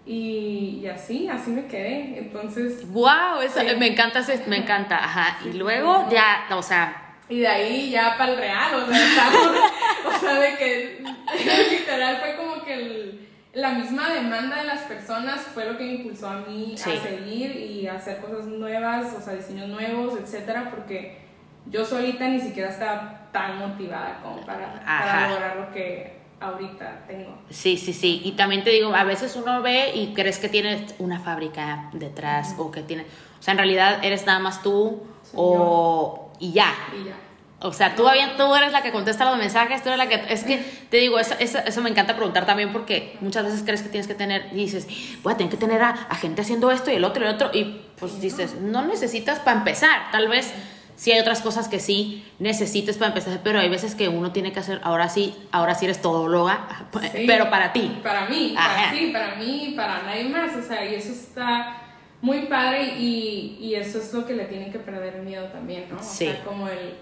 [0.07, 2.17] Y, y así, así me quedé.
[2.17, 3.67] Entonces, Wow, eso, Sí.
[3.77, 5.37] me encanta, ese- me encanta, ajá.
[5.45, 9.57] Y luego ya, o sea, y de ahí ya para el real, o sea, estamos-
[10.15, 11.03] o sea, de que
[11.71, 13.26] literal fue como que el-
[13.57, 16.91] la misma demanda de las personas fue lo que me impulsó a mí Sí.
[16.91, 21.17] a seguir y a hacer cosas nuevas, o sea, diseños nuevos, etcétera, porque
[21.65, 27.35] yo solita ni siquiera estaba tan motivada como para, lograr lo que ahorita tengo.
[27.49, 28.21] sí, sí, sí.
[28.23, 32.53] Y también te digo, a veces uno ve y crees que tienes una fábrica detrás
[32.59, 33.07] o que tiene,
[33.39, 36.73] o sea, en realidad eres nada más tú Soy o y ya.
[36.95, 37.15] Y ya.
[37.59, 38.03] O sea, tú,
[38.37, 40.31] tú eres la que contesta los mensajes, tú eres la que...
[40.31, 40.57] Es que,
[40.91, 44.07] te digo, eso, eso, eso me encanta preguntar también porque muchas veces crees que tienes
[44.07, 44.87] que tener, dices,
[45.23, 47.33] voy a tener que tener a, a gente haciendo esto y el otro y el
[47.33, 50.53] otro, y pues dices, no necesitas para empezar, tal vez
[50.95, 54.51] sí hay otras cosas que sí necesites para empezar, pero hay veces que uno tiene
[54.51, 57.23] que hacer, ahora sí, ahora sí eres todóloga, Sí.
[57.25, 57.99] pero para ti.
[58.03, 60.55] Para mí, para, sí, para mí, para nadie más.
[60.55, 61.81] O sea, y eso está
[62.21, 65.85] muy padre y, y eso es lo que le tienen que perder el miedo también,
[65.89, 65.97] ¿no?
[65.97, 66.25] O Sí.
[66.25, 66.93] sea, como el,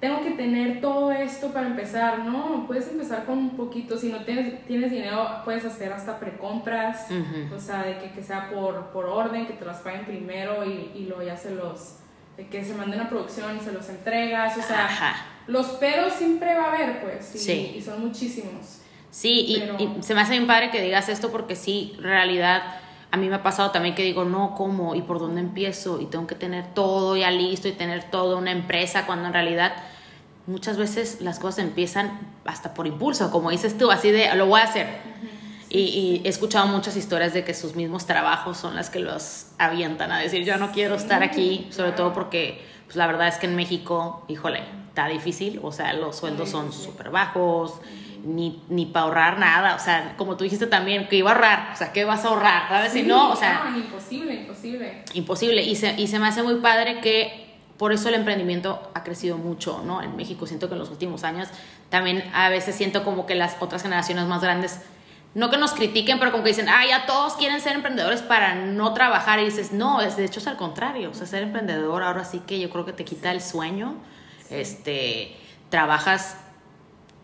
[0.00, 2.64] tengo que tener todo esto para empezar, ¿no?
[2.66, 7.54] Puedes empezar con un poquito, si no tienes, tienes dinero, puedes hacer hasta precompras, Ujú.
[7.54, 10.90] o sea, de que, que sea por, por orden, que te las paguen primero y,
[10.94, 11.96] y luego ya se los,
[12.36, 15.14] de que se manden a producción y se los entregas, o sea, Ajá.
[15.46, 17.74] los peros siempre va a haber, pues, y, Sí.
[17.76, 18.80] y son muchísimos.
[19.10, 22.62] Sí, y, Pero- y se me hace bien padre que digas esto porque sí, realidad,
[23.14, 24.96] a mí me ha pasado también que digo, no, ¿cómo?
[24.96, 26.00] ¿Y por dónde empiezo?
[26.00, 29.72] Y tengo que tener todo ya listo y tener toda una empresa, cuando en realidad
[30.48, 34.60] muchas veces las cosas empiezan hasta por impulso, como dices tú, así de, lo voy
[34.60, 34.88] a hacer.
[35.70, 39.46] Y, y he escuchado muchas historias de que sus mismos trabajos son las que los
[39.58, 43.36] avientan a decir, yo no quiero estar aquí, sobre todo porque pues, la verdad es
[43.36, 47.74] que en México, híjole, está difícil, o sea, los sueldos son súper bajos,
[48.24, 51.70] ni, ni para ahorrar nada, o sea, como tú dijiste también, que iba a ahorrar,
[51.72, 52.68] o sea, ¿qué vas a ahorrar?
[52.68, 52.92] ¿Sabes?
[52.92, 55.04] Si Sí, no, o sea, no, imposible, imposible.
[55.12, 55.62] imposible.
[55.62, 57.44] Y se, y se me hace muy padre que
[57.76, 60.00] por eso el emprendimiento ha crecido mucho, ¿no?
[60.02, 61.48] En México siento que en los últimos años
[61.90, 64.80] también a veces siento como que las otras generaciones más grandes,
[65.34, 68.54] no que nos critiquen, pero como que dicen, ah, ya todos quieren ser emprendedores para
[68.54, 69.40] no trabajar.
[69.40, 71.10] Y dices, no, es, de hecho es al contrario.
[71.10, 73.96] O sea, ser emprendedor ahora sí que yo creo que te quita el sueño.
[74.50, 75.36] Este,
[75.70, 76.36] trabajas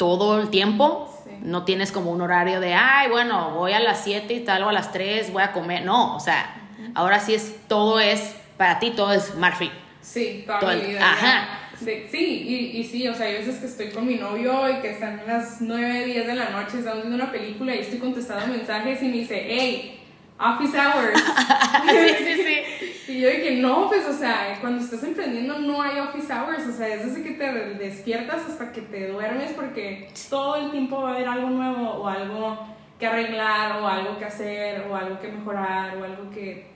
[0.01, 1.15] todo el tiempo.
[1.25, 1.31] Sí.
[1.43, 4.71] No tienes como un horario de, ay, bueno, voy a las 7 y tal, o
[4.71, 5.85] a las 3 voy a comer.
[5.85, 6.55] No, o sea,
[6.95, 9.71] ahora sí es, todo es, para ti todo es Murphy.
[10.01, 11.01] Sí, toda Todo mi vida.
[11.13, 11.49] ajá.
[11.81, 14.81] De- sí, y, y sí, o sea, hay veces que estoy con mi novio y
[14.81, 18.47] que están las 9, 10 de la noche, estamos viendo una película y estoy contestando
[18.49, 20.00] mensajes y me dice, hey,
[20.41, 21.21] office hours.
[21.91, 23.13] sí, sí, sí.
[23.13, 26.73] Y yo dije, no, pues, o sea, cuando estás emprendiendo no hay office hours, o
[26.73, 31.11] sea, es desde que te despiertas hasta que te duermes porque todo el tiempo va
[31.11, 32.67] a haber algo nuevo o algo
[32.99, 36.71] que arreglar o algo que hacer o algo que mejorar o algo que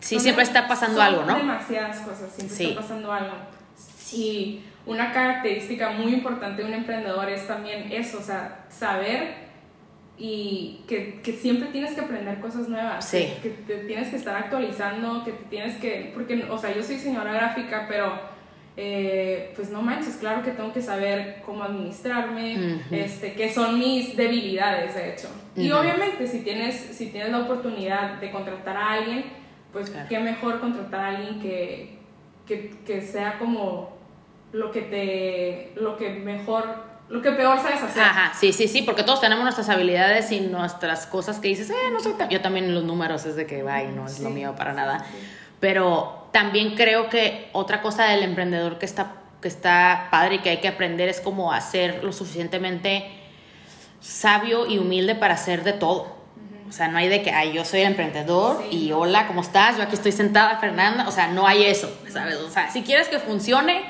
[0.00, 1.36] Sí, Son siempre está pasando algo, ¿no?
[1.36, 2.68] Demasiadas cosas, siempre Sí.
[2.70, 3.34] está pasando algo.
[4.12, 9.49] Y una característica muy importante de un emprendedor es también eso, o sea, saber
[10.22, 13.08] y que, que siempre tienes que aprender cosas nuevas.
[13.08, 13.32] Sí.
[13.42, 16.10] Que, que te tienes que estar actualizando, que te tienes que...
[16.14, 18.28] Porque, o sea, yo soy diseñadora gráfica, pero...
[18.76, 22.94] eh, pues no manches, claro que tengo que saber cómo administrarme, Ujú.
[22.94, 25.28] este, qué son mis debilidades, de hecho.
[25.56, 25.80] Y Ujú.
[25.80, 29.24] obviamente, si tienes, si tienes la oportunidad de contratar a alguien,
[29.72, 30.06] pues Claro.
[30.08, 31.98] qué mejor contratar a alguien que,
[32.46, 33.96] que, que sea como
[34.52, 36.64] lo que te, lo que mejor,
[37.10, 38.02] lo que peor sabes hacer.
[38.02, 41.90] Ajá, sí, sí, sí, porque todos tenemos nuestras habilidades y nuestras cosas que dices, eh,
[41.92, 42.28] no soy tan...
[42.30, 45.00] Yo también los números es de que, vaya, no es lo mío para sí, nada.
[45.00, 45.18] sí.
[45.58, 50.50] Pero también creo que otra cosa del emprendedor que está, que está padre y que
[50.50, 53.10] hay que aprender es como hacer lo suficientemente
[54.00, 56.16] sabio y humilde para hacer de todo.
[56.68, 59.76] O sea, no hay de que, ay, yo soy el emprendedor y hola, ¿cómo estás?
[59.76, 61.08] Yo aquí estoy sentada, Fernanda.
[61.08, 62.36] O sea, no hay eso, ¿sabes?
[62.36, 63.82] O sea, si quieres que funcione,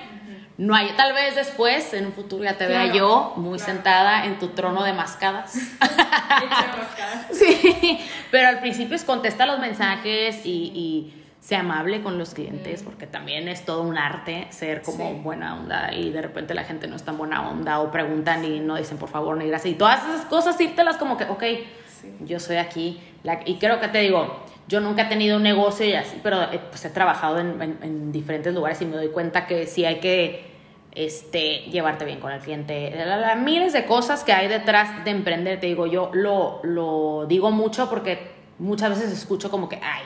[0.60, 0.90] no hay.
[0.96, 3.72] Tal vez después, en un futuro, ya te vea yo muy claro.
[3.72, 5.52] sentada en tu trono de mascadas.
[7.32, 7.98] Sí,
[8.30, 13.06] pero al principio es contesta los mensajes y, y sea amable con los clientes, porque
[13.06, 15.20] también es todo un arte ser como Sí.
[15.22, 18.60] buena onda y de repente la gente no es tan buena onda o preguntan y
[18.60, 21.42] no dicen por favor ni gracias y todas esas cosas írtelas como que, ok,
[22.00, 22.12] Sí.
[22.20, 25.86] yo soy aquí la- y creo que te digo, yo nunca he tenido un negocio
[25.86, 29.08] y así, pero eh, pues he trabajado en, en- en diferentes lugares y me doy
[29.08, 30.48] cuenta que sí hay que
[30.92, 35.10] este, llevarte bien con el cliente, la- la- miles de cosas que hay detrás de
[35.10, 40.02] emprender, te digo, yo lo, lo digo mucho porque muchas veces escucho como que, ay,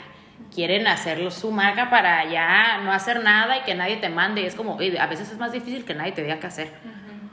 [0.54, 4.46] quieren hacerlo su marca para ya no hacer nada y que nadie te mande, y
[4.46, 6.68] es como, "Oye, a veces es más difícil que nadie te diga qué hacer.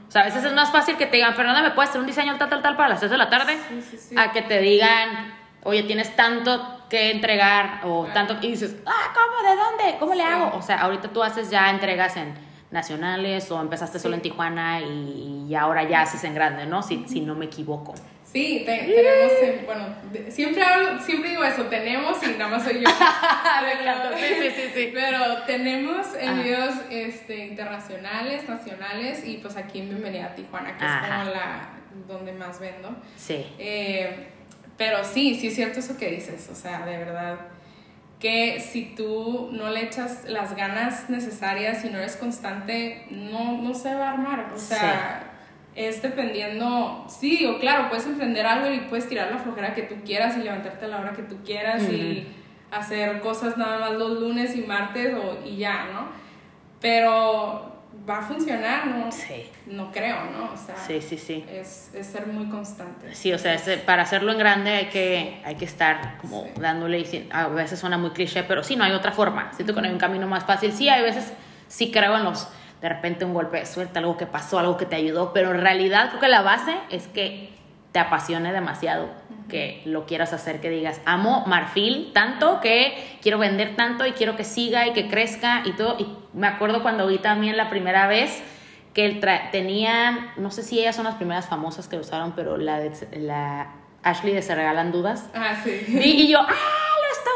[0.08, 2.06] O sea, a veces es más fácil que te digan, Fernanda, ¿me puedes hacer un
[2.06, 3.56] diseño tal, tal, tal para las 3 de la tarde?
[3.68, 4.14] Sí, sí, sí.
[4.18, 5.32] A que te digan,
[5.64, 8.14] oye, tienes tanto que entregar o Claro.
[8.28, 8.46] tanto...
[8.46, 9.48] Y dices, ah, ¿cómo?
[9.48, 9.98] ¿De dónde?
[9.98, 10.56] ¿Cómo le hago?
[10.56, 12.34] O sea, ahorita tú haces ya entregas en
[12.70, 16.82] nacionales o empezaste solo en Tijuana y, y ahora ya haces en grande, ¿no?
[16.82, 17.94] Si, si no me equivoco.
[18.24, 22.80] Sí, te- tenemos, bueno, de- siempre, hablo- siempre digo eso, tenemos y nada más soy
[22.80, 22.88] yo.
[23.80, 24.90] Encanta, sí, sí, sí, sí.
[24.94, 31.06] Pero tenemos envíos este, internacionales, nacionales y pues aquí en Bienvenida a Tijuana, que Ajá.
[31.06, 31.68] es como la
[32.08, 32.96] donde más vendo.
[33.16, 33.46] Sí.
[33.58, 34.28] Eh,
[34.76, 37.38] pero sí, sí es cierto eso que dices, o sea, de verdad
[38.18, 43.74] que si tú no le echas las ganas necesarias y no eres constante, no, no
[43.74, 45.24] se va a armar, o sea,
[45.74, 49.96] es dependiendo, sí, digo, claro, puedes emprender algo y puedes tirar la flojera que tú
[50.04, 52.28] quieras y levantarte a la hora que tú quieras y
[52.70, 56.06] hacer cosas nada más los lunes y martes o, y ya, ¿no?
[56.80, 57.71] Pero
[58.08, 59.12] va a funcionar, ¿no?
[59.12, 59.48] Sí.
[59.66, 60.52] No creo, ¿no?
[60.52, 61.44] O sea, Sí, sí, sí.
[61.48, 63.14] es, es ser muy constante.
[63.14, 66.50] Sí, o sea, es- para hacerlo en grande hay que, hay que estar como Sí.
[66.60, 69.52] dándole, y a veces suena muy cliché, pero sí, no hay otra forma.
[69.54, 70.72] Siento que no hay un camino más fácil.
[70.72, 71.32] Sí, hay veces,
[71.68, 72.48] sí creo en los,
[72.80, 75.60] de repente un golpe de suerte, algo que pasó, algo que te ayudó, pero en
[75.60, 77.50] realidad creo que la base es que
[77.92, 79.10] te apasione demasiado,
[79.48, 84.36] que lo quieras hacer, que digas, amo marfil tanto que quiero vender tanto y quiero
[84.36, 85.96] que siga y que crezca y todo.
[85.98, 88.42] Y me acuerdo cuando vi también la primera vez
[88.94, 92.32] que el tra- tenían, no sé si ellas son las primeras famosas que lo usaron,
[92.32, 95.28] pero la, de, la Ashley de Se Regalan Dudas.
[95.34, 95.84] Ah, sí.
[95.88, 97.30] Y, y yo, ¡ah, lo está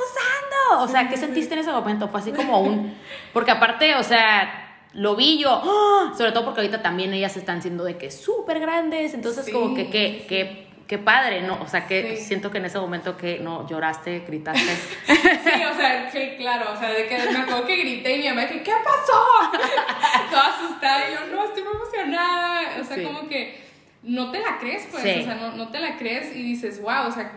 [0.75, 0.85] usando!
[0.85, 2.09] O sea, ¿qué sentiste en ese momento?
[2.09, 2.95] Fue así como un...
[3.33, 6.12] Porque aparte, o sea, lo vi yo, ¡ah!
[6.16, 9.75] sobre todo porque ahorita también ellas están siendo de que súper grandes, entonces Sí, como
[9.75, 11.59] que, que, que, que padre, ¿no?
[11.61, 12.25] O sea, que Sí.
[12.25, 14.61] siento que en ese momento que no lloraste, gritaste.
[15.07, 18.29] Sí, o sea, que claro, o sea, de que me acuerdo que grité y mi
[18.29, 19.25] mamá que, ¿qué pasó?
[20.31, 22.62] Toda asustada y yo, no, estoy muy emocionada.
[22.81, 23.03] O sea, Sí.
[23.03, 23.61] como que
[24.03, 25.20] no te la crees, pues, Sí.
[25.20, 27.33] o sea, no, no te la crees y dices, wow, o sea,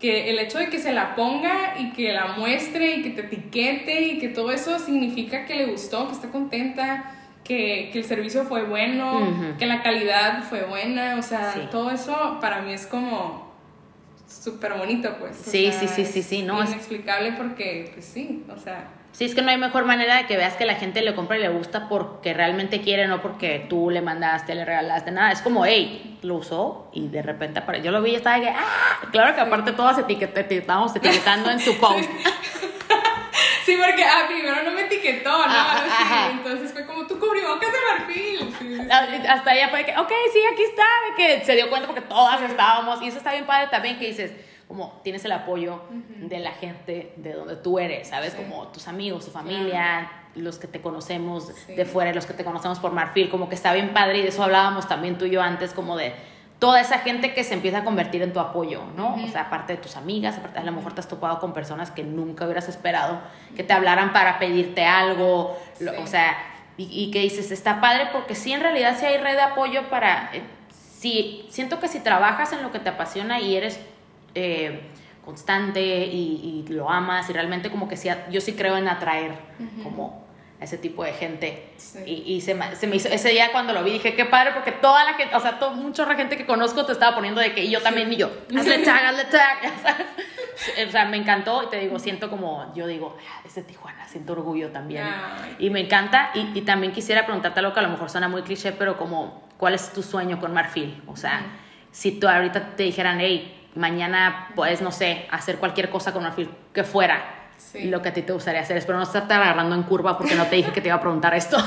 [0.00, 3.20] que el hecho de que se la ponga y que la muestre y que te
[3.22, 7.12] etiquete y que todo eso significa que le gustó, que está contenta,
[7.50, 9.56] que, que el servicio fue bueno, Ujú.
[9.58, 11.62] que la calidad fue buena, o sea, Sí.
[11.72, 13.50] todo eso para mí es como
[14.28, 15.32] súper bonito, pues.
[15.44, 18.84] o Sí, sea, sí, sí, sí, sí, no, es- Inexplicable porque, pues sí, o sea.
[19.10, 21.36] Sí, es que no hay mejor manera de que veas que la gente le compra
[21.36, 25.32] y le gusta porque realmente quiere, no porque tú le mandaste, le regalaste, nada.
[25.32, 27.86] Es como, hey, lo usó y de repente apareció.
[27.86, 29.08] Yo lo vi y estaba de que, ¡ah!
[29.10, 32.08] Claro que aparte todas etiquet- estábamos etiquetando en su post.
[33.70, 35.44] Sí, porque ah, primero no me etiquetó, ¿no?
[35.44, 36.30] Ajá, Sí, ajá.
[36.32, 38.54] entonces fue como tu cubrebocas de marfil.
[38.58, 38.88] Sí, sí.
[38.90, 40.84] Ah, Hasta ella fue que, ok, sí, aquí está,
[41.16, 43.00] que se dio cuenta porque todas estábamos.
[43.02, 44.32] Y eso está bien padre también que dices,
[44.66, 48.34] como tienes el apoyo de la gente de donde tú eres, ¿sabes?
[48.34, 52.78] Como tus amigos, tu familia, los que te conocemos de fuera, los que te conocemos
[52.80, 55.42] por Marfil, como que está bien padre y de eso hablábamos también tú y yo
[55.42, 56.12] antes, como de
[56.60, 59.14] toda esa gente que se empieza a convertir en tu apoyo, ¿no?
[59.14, 61.90] O sea, aparte de tus amigas, aparte a lo mejor te has topado con personas
[61.90, 63.18] que nunca hubieras esperado
[63.56, 65.86] que te hablaran para pedirte algo, Sí.
[65.86, 66.36] o sea,
[66.76, 69.88] y, y que dices, está padre porque sí, en realidad sí hay red de apoyo
[69.90, 73.80] para, eh, sí, siento que si trabajas en lo que te apasiona y eres
[74.34, 74.82] eh,
[75.24, 79.32] constante y, y lo amas y realmente como que sí, yo sí creo en atraer
[79.82, 80.24] como
[80.60, 81.72] a ese tipo de gente.
[81.76, 81.98] Sí.
[82.04, 84.52] Y, y se, me, se me hizo, ese día cuando lo vi dije, qué padre,
[84.52, 87.54] porque toda la gente, o sea, todo, mucha gente que conozco te estaba poniendo de
[87.54, 90.06] que, y yo también, y yo, hazle tag, hazle tag, ya sabes.
[90.86, 94.06] O sea, me encantó y te digo, siento como, yo digo, "Ah, es de Tijuana,
[94.06, 95.04] siento orgullo también.
[95.04, 95.56] Ay.
[95.58, 98.42] Y me encanta, y, y también quisiera preguntarte algo que a lo mejor suena muy
[98.42, 101.02] cliché, pero como, ¿cuál es tu sueño con Marfil?
[101.06, 101.40] O sea,
[101.90, 106.50] si tú ahorita te dijeran, hey, mañana puedes, no sé, hacer cualquier cosa con Marfil
[106.74, 107.84] que fuera, Sí.
[107.84, 108.76] lo que a ti te gustaría hacer.
[108.78, 111.34] Espero no estarte agarrando en curva porque no te dije que te iba a preguntar
[111.34, 111.56] esto.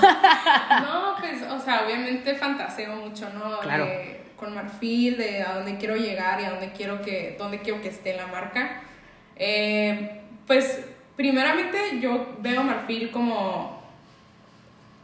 [0.82, 3.60] No, pues, o sea, obviamente fantaseo mucho, ¿no?
[3.60, 3.86] Claro.
[3.86, 7.82] De- con marfil, de a dónde quiero llegar y a dónde quiero que, dónde quiero
[7.82, 8.82] que esté la marca.
[9.38, 10.82] Eh, pues,
[11.16, 13.82] primeramente yo veo marfil como,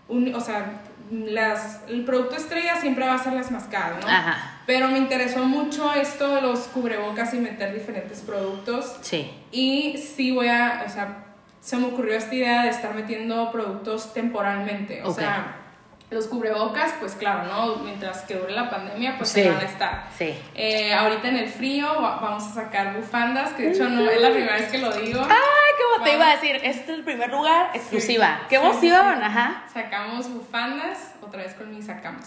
[0.09, 0.73] un, o sea,
[1.11, 4.07] las, el producto estrella siempre va a ser las mascadas, ¿no?
[4.11, 4.58] Ajá.
[4.69, 8.97] Pero me interesó mucho esto de los cubrebocas y meter diferentes productos.
[9.01, 9.31] Sí.
[9.51, 11.25] Y sí voy a, o sea,
[11.59, 15.01] se me ocurrió esta idea de estar metiendo productos temporalmente.
[15.03, 15.55] O sea,
[16.11, 17.77] los cubrebocas, pues claro, ¿no?
[17.77, 19.41] Mientras que dure la pandemia, pues Sí.
[19.41, 20.03] se van a estar.
[20.15, 20.35] Sí.
[20.53, 24.21] Eh, ahorita en el frío va- vamos a sacar bufandas, que de hecho no es
[24.21, 25.21] la primera vez que lo digo.
[25.27, 25.35] ¡Ay,
[25.77, 28.41] qué te iba a decir, este es el primer lugar, exclusiva.
[28.47, 29.23] ¡Qué emoción!
[29.23, 29.63] Ajá.
[29.73, 32.25] Sacamos bufandas, otra vez con mis sacamos.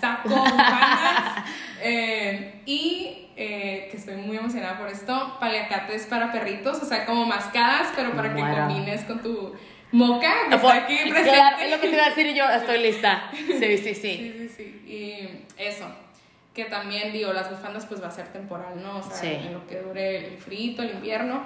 [0.00, 1.44] Saco bufandas.
[1.84, 7.26] Eh, y eh, que estoy muy emocionada por esto, paliacates para perritos, o sea, como
[7.26, 9.52] mascadas, pero para que combines con tu
[9.90, 11.32] moca que está aquí presente.
[11.32, 13.28] Claro, es lo que te iba a decir y yo estoy lista.
[13.32, 13.94] Sí, sí, sí.
[13.94, 14.82] Sí, sí, sí.
[14.86, 15.92] Y eso
[16.54, 18.98] que también digo, las bufandas pues va a ser temporal, ¿no?
[18.98, 21.42] O sea, en lo que dure el frío, el invierno.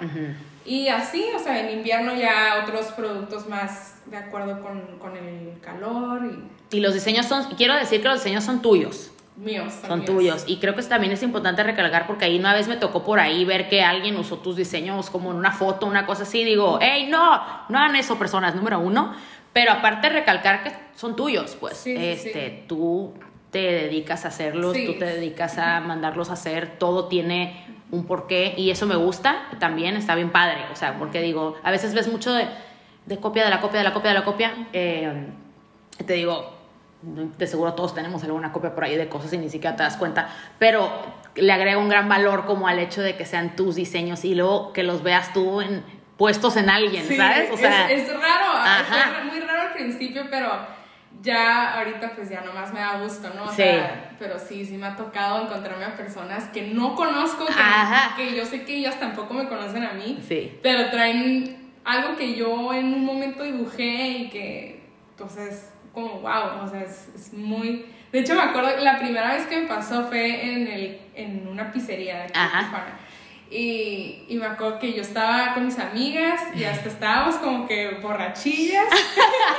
[0.65, 5.57] Y así, o sea, en invierno ya otros productos más de acuerdo con, con el
[5.61, 6.25] calor.
[6.25, 6.56] Y...
[6.71, 9.11] y los diseños son, quiero decir que los diseños son tuyos.
[9.37, 9.71] Míos.
[9.85, 10.45] Son tuyos.
[10.47, 13.45] Y creo que también es importante recalcar porque ahí una vez me tocó por ahí
[13.45, 16.43] ver que alguien usó tus diseños como en una foto, una cosa así.
[16.43, 17.39] Digo, hey, no,
[17.69, 19.13] no hagan eso, personas, número uno.
[19.53, 21.85] Pero aparte recalcar que son tuyos, pues.
[21.85, 23.13] este, tú
[23.51, 28.53] te dedicas a hacerlos, tú te dedicas a mandarlos a hacer, todo tiene un porqué
[28.57, 32.07] y eso me gusta también, está bien padre, o sea, porque digo, a veces ves
[32.11, 32.45] mucho de,
[33.05, 35.27] de copia, de la copia, de la copia, de la copia, eh,
[36.05, 36.56] te digo,
[37.01, 39.97] de seguro todos tenemos alguna copia por ahí de cosas y ni siquiera te das
[39.97, 40.91] cuenta, pero
[41.35, 44.73] le agrega un gran valor como al hecho de que sean tus diseños y luego
[44.73, 45.83] que los veas tú en,
[46.17, 47.51] puestos en alguien, ¿sabes?
[47.51, 50.51] O sea, es, raro, es muy raro al principio, pero
[51.21, 53.45] ya ahorita pues ya nomás me da gusto, ¿no?
[53.45, 57.53] O sea, pero sí, sí me ha tocado encontrarme a personas que no conozco, que,
[58.23, 60.59] que yo sé que ellas tampoco me conocen a mí, sí.
[60.61, 66.67] pero traen algo que yo en un momento dibujé y que, entonces, como wow, o
[66.67, 67.87] sea, es, muy...
[68.11, 71.71] De hecho, me acuerdo, la primera vez que me pasó fue en, el, en una
[71.71, 72.39] pizzería de aquí
[73.49, 77.97] y, y, me acuerdo que yo estaba con mis amigas y hasta estábamos como que
[78.01, 78.87] borrachillas.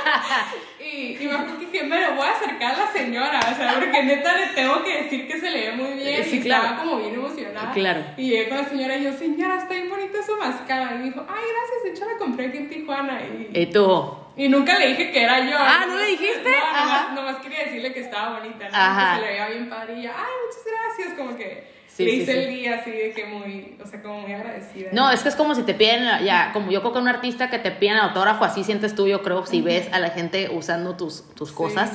[0.79, 3.55] y, y, me acuerdo que dije, me lo voy a acercar a la señora, o
[3.55, 6.23] sea, porque neta le tengo que decir que se le ve muy bien.
[6.31, 7.71] y estaba como bien emocionada.
[7.73, 8.03] Claro.
[8.15, 10.93] Y llegué con la señora y yo, señora, está bien bonita su mascara.
[10.93, 13.21] Y me dijo, ay, gracias, de hecho la compré aquí en Tijuana.
[13.23, 14.13] Y, ¿Y tú?
[14.37, 15.57] Y nunca le dije que era yo.
[15.57, 16.49] Ah, ¿no le dijiste?
[16.49, 18.99] No, nomás, quería decirle que estaba bonita, ¿no?
[18.99, 19.95] Que se le veía bien padre.
[19.95, 23.75] Y ella, ay, muchas gracias, como que le hice el día así de que muy,
[23.83, 24.89] o sea, como muy agradecida.
[24.91, 27.49] No, es que es como si te piden, ya, como yo creo que un artista
[27.49, 30.95] que te piden autógrafo, así sientes tú, yo creo, si ves a la gente usando
[30.95, 31.91] tus, tus cosas.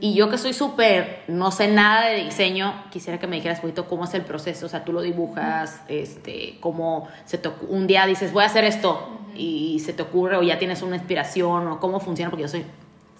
[0.00, 3.86] Y yo que soy súper, no sé nada de diseño, quisiera que me dijeras poquito
[3.86, 8.06] cómo es el proceso, o sea, tú lo dibujas, este, cómo se te, un día
[8.06, 11.80] dices, voy a hacer esto, y se te ocurre, o ya tienes una inspiración, o
[11.80, 12.64] cómo funciona, porque yo soy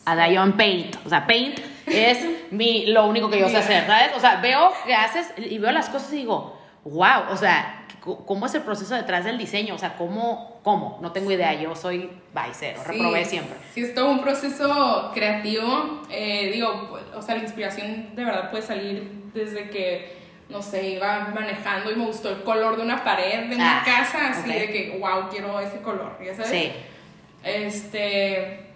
[0.05, 0.96] a Paint.
[1.05, 2.18] O sea, Paint es
[2.51, 4.11] mi, lo único que yo sé hacer, ¿sabes?
[4.16, 8.46] O sea, veo que haces y veo las cosas y digo, wow, o sea, ¿cómo
[8.46, 9.74] es el proceso detrás del diseño?
[9.74, 10.61] O sea, ¿cómo?
[10.62, 10.98] ¿Cómo?
[11.01, 13.57] No tengo idea, yo soy baicero, reprobé siempre.
[13.74, 16.03] Sí, es todo un proceso creativo.
[16.11, 21.28] Eh, digo, o sea, la inspiración de verdad puede salir desde que, no sé, iba
[21.34, 24.70] manejando y me gustó el color de una pared de una ah, casa, así de
[24.70, 26.51] que, wow, quiero ese color, ¿ya sabes?
[26.51, 26.72] Sí.
[27.42, 28.70] Este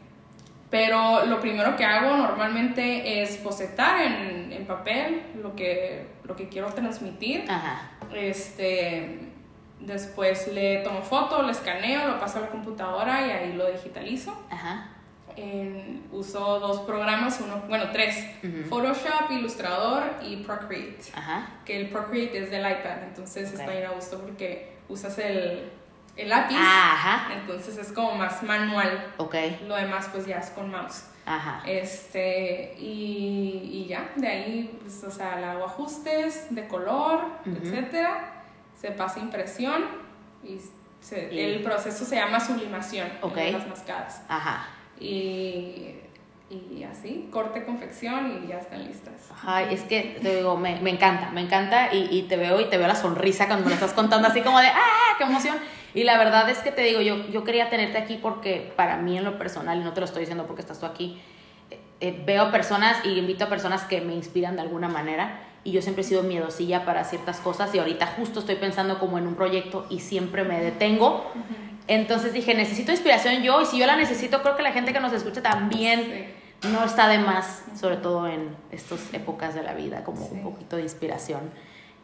[0.71, 6.49] pero lo primero que hago normalmente es bocetar en, en papel lo que, lo que
[6.49, 7.45] quiero transmitir.
[7.49, 7.91] Ajá.
[8.15, 9.21] Este,
[9.81, 14.37] después le tomo foto, lo escaneo, lo paso a la computadora y ahí lo digitalizo.
[14.51, 14.89] Ajá.
[16.13, 18.25] uso dos programas, uno, bueno, tres,
[18.69, 21.13] Photoshop, Illustrator y Procreate.
[21.15, 21.49] Ajá.
[21.65, 25.71] Que el Procreate es del iPad, entonces está bien a gusto porque usas el,
[26.17, 26.57] el lápiz.
[26.59, 27.35] Ajá.
[27.35, 29.13] Entonces es como más manual.
[29.17, 29.35] Ok.
[29.67, 31.05] Lo demás pues ya es con mouse.
[31.27, 31.63] Ajá.
[31.67, 38.43] Este, y, y ya, de ahí, pues, o sea, le hago ajustes de color, etcétera.
[38.79, 39.85] Se pasa impresión
[40.43, 40.61] y,
[41.31, 44.23] el proceso se llama sublimación en las mascadas.
[44.29, 44.67] Ajá.
[44.99, 45.97] Y
[46.51, 49.15] y así, corte, confección y ya están listas.
[49.43, 52.67] Ay, es que te digo, me, me encanta, me encanta y, y, te veo y
[52.67, 55.57] te veo la sonrisa cuando me lo estás contando así como de, ¡ah, qué emoción!
[55.95, 59.17] Y la verdad es que te digo, yo, yo quería tenerte aquí porque para mí
[59.17, 61.21] en lo personal, y no te lo estoy diciendo porque estás tú aquí,
[61.71, 65.73] eh, eh, veo personas y invito a personas que me inspiran de alguna manera y
[65.73, 69.27] yo siempre he sido miedosilla para ciertas cosas y ahorita justo estoy pensando como en
[69.27, 71.25] un proyecto y siempre me detengo.
[71.87, 75.01] Entonces dije, necesito inspiración yo y si yo la necesito, creo que la gente que
[75.01, 76.35] nos escucha también
[76.71, 80.77] no está de más, sobre todo en estas épocas de la vida, como un poquito
[80.77, 81.51] de inspiración,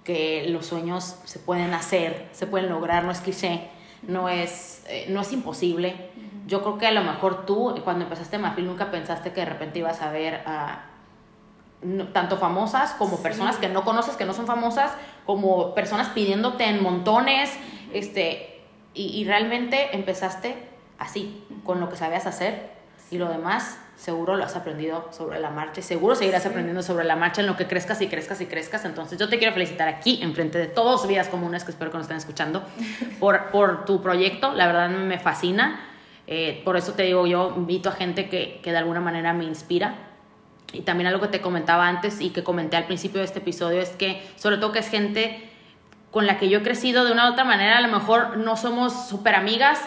[0.05, 3.69] que los sueños se pueden hacer, se pueden lograr, no es cliché,
[4.03, 6.11] no es, eh, no es imposible.
[6.47, 9.79] Yo creo que a lo mejor tú, cuando empezaste Mafil, nunca pensaste que de repente
[9.79, 10.87] ibas a ver a
[12.13, 14.93] tanto famosas como personas que no conoces, que no son famosas,
[15.25, 17.51] como personas pidiéndote en montones,
[17.93, 18.61] este,
[18.93, 20.57] y, y realmente empezaste
[20.99, 22.71] así, con lo que sabías hacer,
[23.11, 27.05] y lo demás seguro lo has aprendido sobre la marcha y seguro seguirás aprendiendo sobre
[27.05, 28.87] la marcha en lo que crezcas y crezcas y crezcas.
[28.87, 31.99] Entonces yo te quiero felicitar aquí, en frente de todos Vidas Comunes, que espero que
[31.99, 32.63] nos estén escuchando,
[33.21, 34.53] por, por tu proyecto.
[34.53, 35.81] La verdad me fascina.
[36.27, 39.45] Eh, por eso te digo, yo invito a gente que, que de alguna manera me
[39.45, 39.97] inspira.
[40.73, 43.83] Y también algo que te comentaba antes y que comenté al principio de este episodio
[43.83, 45.51] es que sobre todo que es gente
[46.11, 48.57] con la que yo he crecido de una u otra manera, a lo mejor no
[48.57, 49.81] somos súper amigas,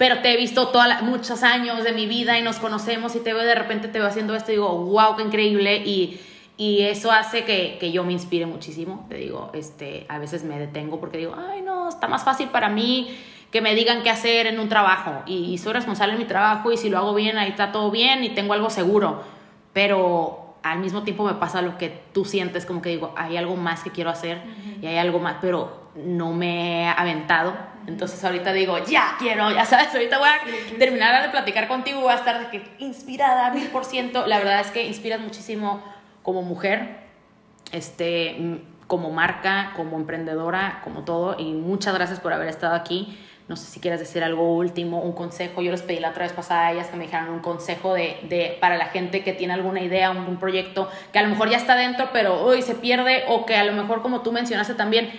[0.00, 3.34] pero te he visto toda muchos años de mi vida y nos conocemos y te
[3.34, 6.18] veo de repente te veo haciendo esto y digo, wow, qué increíble y,
[6.56, 10.58] y eso hace que, que, yo me inspire muchísimo, te digo, este, a veces me
[10.58, 13.14] detengo porque digo, ay no, está más fácil para mí
[13.50, 16.72] que me digan qué hacer en un trabajo y, y soy responsable en mi trabajo
[16.72, 19.22] y si lo hago bien, ahí está todo bien y tengo algo seguro,
[19.74, 23.54] pero al mismo tiempo me pasa lo que tú sientes, como que digo, hay algo
[23.56, 24.40] más que quiero hacer
[24.80, 27.52] y hay algo más, pero no me he aventado
[27.86, 32.12] entonces ahorita digo, ya quiero, ya sabes, ahorita voy a terminar de platicar contigo, voy
[32.12, 34.26] a estar de que inspirada mil por ciento.
[34.26, 35.82] La verdad es que inspiras muchísimo
[36.22, 36.98] como mujer,
[37.72, 41.36] este, como marca, como emprendedora, como todo.
[41.38, 43.18] Y muchas gracias por haber estado aquí.
[43.48, 45.60] No sé si quieres decir algo último, un consejo.
[45.60, 48.18] Yo les pedí la otra vez pasada a ellas que me dijeran un consejo de,
[48.28, 51.50] de, para la gente que tiene alguna idea, un, un proyecto que a lo mejor
[51.50, 54.74] ya está dentro, pero hoy se pierde o que a lo mejor como tú mencionaste
[54.74, 55.10] también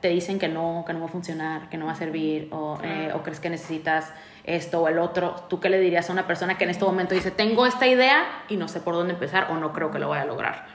[0.00, 2.78] te dicen que no, que no va a funcionar, que no va a servir, o,
[2.82, 4.12] eh, o, crees que necesitas
[4.44, 7.14] esto o el otro, ¿tú qué le dirías a una persona que en este momento
[7.14, 10.08] dice, tengo esta idea y no sé por dónde empezar o no creo que lo
[10.08, 10.66] vaya a lograr?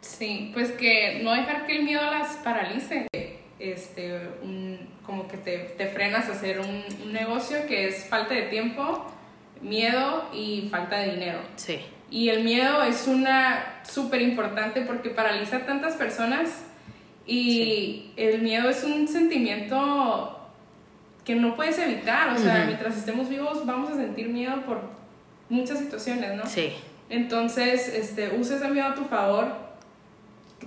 [0.00, 3.06] Sí, pues que no dejar que el miedo las paralice,
[3.58, 4.20] este,
[5.04, 9.06] como que te, te, frenas a hacer un, un negocio que es falta de tiempo,
[9.60, 11.38] miedo y falta de dinero.
[11.56, 11.80] Sí.
[12.10, 16.65] Y el miedo es una súper importante porque paraliza a tantas personas
[17.26, 20.32] y el miedo es un sentimiento
[21.24, 24.80] que no puedes evitar, o sea, mientras estemos vivos vamos a sentir miedo por
[25.48, 26.46] muchas situaciones, ¿no?
[26.46, 26.72] Sí.
[27.08, 29.66] Entonces, este, usa ese miedo a tu favor.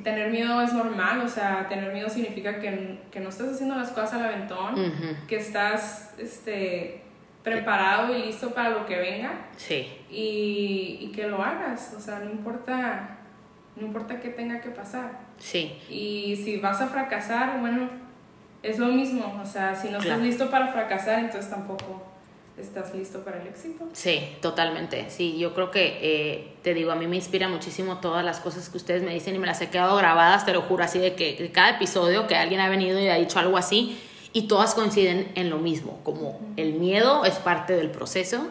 [0.03, 3.89] Tener miedo es normal, o sea, tener miedo significa que, que no estás haciendo las
[3.91, 4.75] cosas al aventón,
[5.27, 7.01] que estás este,
[7.41, 9.47] preparado y listo para lo que venga.
[9.55, 9.87] Sí.
[10.11, 13.17] Y, y que lo hagas, o sea, no importa,
[13.77, 15.28] no importa qué tenga que pasar.
[15.39, 15.73] Sí.
[15.89, 17.89] Y si vas a fracasar, bueno,
[18.63, 19.39] es lo mismo.
[19.41, 22.03] O sea, si no estás listo para fracasar, entonces tampoco
[22.57, 23.85] estás listo para el éxito.
[23.93, 25.09] Sí, totalmente.
[25.09, 28.69] Sí, yo creo que, eh, te digo, a mí me inspira muchísimo todas las cosas
[28.69, 31.15] que ustedes me dicen y me las he quedado grabadas, te lo juro, así de
[31.15, 33.97] que cada episodio que alguien ha venido y ha dicho algo así
[34.33, 38.47] y todas coinciden en lo mismo, como el miedo es parte del proceso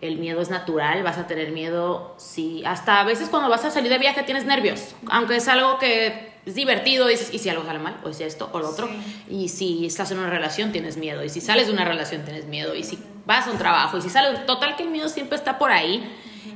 [0.00, 3.70] el miedo es natural, vas a tener miedo si hasta a veces cuando vas a
[3.70, 7.64] salir de viaje tienes nervios, aunque es algo que es divertido, dices, ¿y si algo
[7.64, 7.96] sale mal?
[8.04, 8.88] O es esto o lo otro.
[9.28, 12.46] Y si estás en una relación tienes miedo, y si sales de una relación tienes
[12.46, 15.36] miedo, y si vas a un trabajo, y si sales, total que el miedo siempre
[15.36, 16.08] está por ahí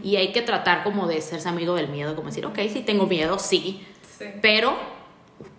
[0.03, 3.07] y hay que tratar como de serse amigo del miedo, como decir, ok, sí tengo
[3.07, 3.84] miedo, sí,
[4.18, 4.26] sí.
[4.41, 4.76] pero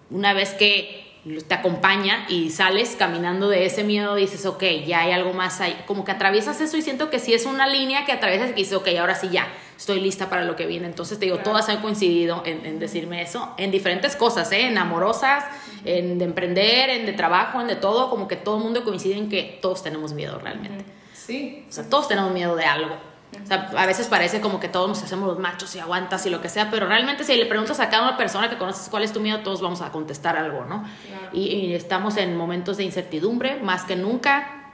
[0.09, 1.10] una vez que
[1.47, 5.79] te acompaña y sales caminando de ese miedo, dices, ok, ya hay algo más ahí.
[5.85, 8.73] Como que atraviesas eso y siento que sí es una línea que atraviesas y dices,
[8.73, 9.47] ok, ahora sí ya,
[9.77, 10.87] estoy lista para lo que viene.
[10.87, 14.65] Entonces te digo, todas han coincidido en, en, decirme eso, en diferentes cosas, ¿eh?
[14.65, 15.43] en amorosas,
[15.85, 19.15] en de emprender, en de trabajo, en de todo, como que todo el mundo coincide
[19.15, 20.83] en que todos tenemos miedo realmente.
[21.13, 21.65] Sí.
[21.69, 23.10] O sea, todos tenemos miedo de algo.
[23.41, 26.29] O sea, a veces parece como que todos nos hacemos los machos y aguantas y
[26.29, 29.03] lo que sea, pero realmente si le preguntas a cada una persona que conoces cuál
[29.03, 30.83] es tu miedo, todos vamos a contestar algo, ¿no?
[31.31, 34.71] Y, estamos en momentos de incertidumbre más que nunca.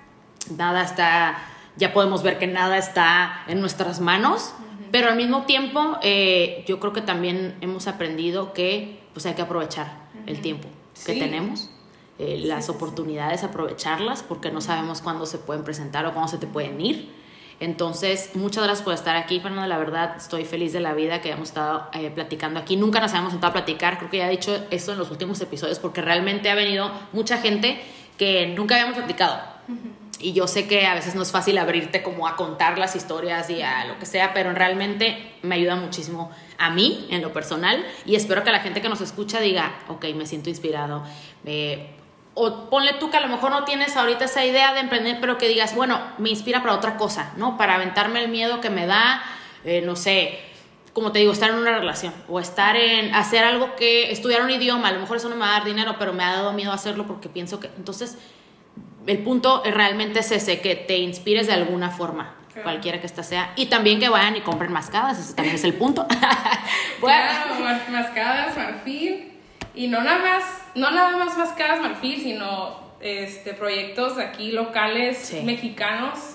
[0.56, 1.38] Nada está,
[1.76, 4.54] ya podemos ver que nada está en nuestras manos,
[4.92, 9.44] pero al mismo tiempo eh, yo creo que también hemos aprendido que pues hay que
[9.44, 9.92] aprovechar
[10.26, 10.68] el tiempo
[11.06, 11.70] que tenemos.
[12.20, 16.48] Eh, las oportunidades, aprovecharlas, porque no sabemos cuándo se pueden presentar o cuándo se te
[16.48, 17.14] pueden ir.
[17.60, 19.68] Entonces, muchas gracias por estar aquí, Fernanda.
[19.68, 22.78] La verdad, estoy feliz de la vida que hemos estado eh, platicando aquí.
[22.78, 23.98] Nunca nos habíamos sentado a platicar.
[23.98, 27.38] Creo que ya he dicho esto en los últimos episodios porque realmente ha venido mucha
[27.38, 27.82] gente
[28.18, 29.42] que nunca habíamos platicado.
[30.20, 33.50] Y yo sé que a veces no es fácil abrirte como a contar las historias
[33.50, 37.86] y a lo que sea, pero realmente me ayuda muchísimo a mí en lo personal
[38.06, 41.04] y espero que la gente que nos escucha diga, ok, me siento inspirado.
[41.46, 41.97] Eh,
[42.40, 45.40] o ponle tú que a lo mejor no tienes ahorita esa idea de emprender, pero
[45.40, 47.58] que digas, bueno, me inspira para otra cosa, ¿no?
[47.58, 49.24] Para aventarme el miedo que me da,
[49.66, 50.40] eh, no sé,
[50.94, 54.52] como te digo, estar en una relación o estar en hacer algo que estudiar un
[54.52, 56.54] idioma, a lo mejor eso no me va a dar dinero, pero me ha dado
[56.54, 58.20] miedo hacerlo porque pienso que entonces
[59.08, 63.52] el punto realmente es ese, que te inspires de alguna forma, cualquiera que ésta sea,
[63.56, 66.06] y también que vayan y compren mascadas, ese también es el punto.
[67.02, 67.18] bueno.
[67.18, 69.37] Claro, mascadas, marfil,
[69.78, 70.44] y no nada más
[70.76, 76.34] no nada más Mascadas Marfil, sino este, proyectos aquí locales mexicanos.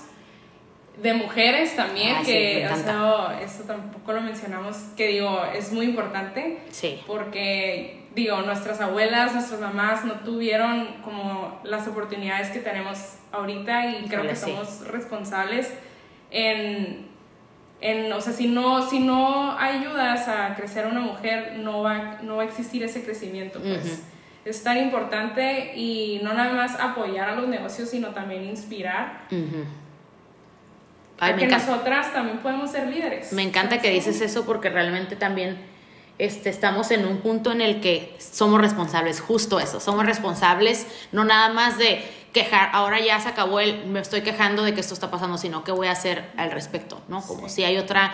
[1.01, 5.43] de mujeres también, Ay, sí, que me o sea, eso tampoco lo mencionamos, que digo,
[5.45, 6.59] es muy importante.
[6.69, 7.01] Sí.
[7.07, 14.03] Porque, digo, nuestras abuelas, nuestras mamás no tuvieron como las oportunidades que tenemos ahorita y
[14.03, 14.51] creo que sí.
[14.51, 15.73] somos responsables
[16.29, 17.07] en,
[17.83, 22.19] en, o sea, si no, si no ayudas a crecer a una mujer, no va,
[22.21, 23.85] no va a existir ese crecimiento, pues.
[23.85, 23.95] Ujú.
[24.45, 29.63] Es tan importante y no nada más apoyar a los negocios, sino también inspirar Ujú.
[31.19, 31.65] Ay, a me que encanta.
[31.71, 33.31] nosotras también podemos ser líderes.
[33.33, 35.57] Me encanta que dices eso porque realmente también
[36.19, 41.23] este, estamos en un punto en el que somos responsables, justo eso, somos responsables, no
[41.25, 42.03] nada más de
[42.33, 45.63] quejar, ahora ya se acabó el, me estoy quejando de que esto está pasando, sino
[45.63, 47.21] qué voy a hacer al respecto, ¿no?
[47.21, 48.13] Como si hay otra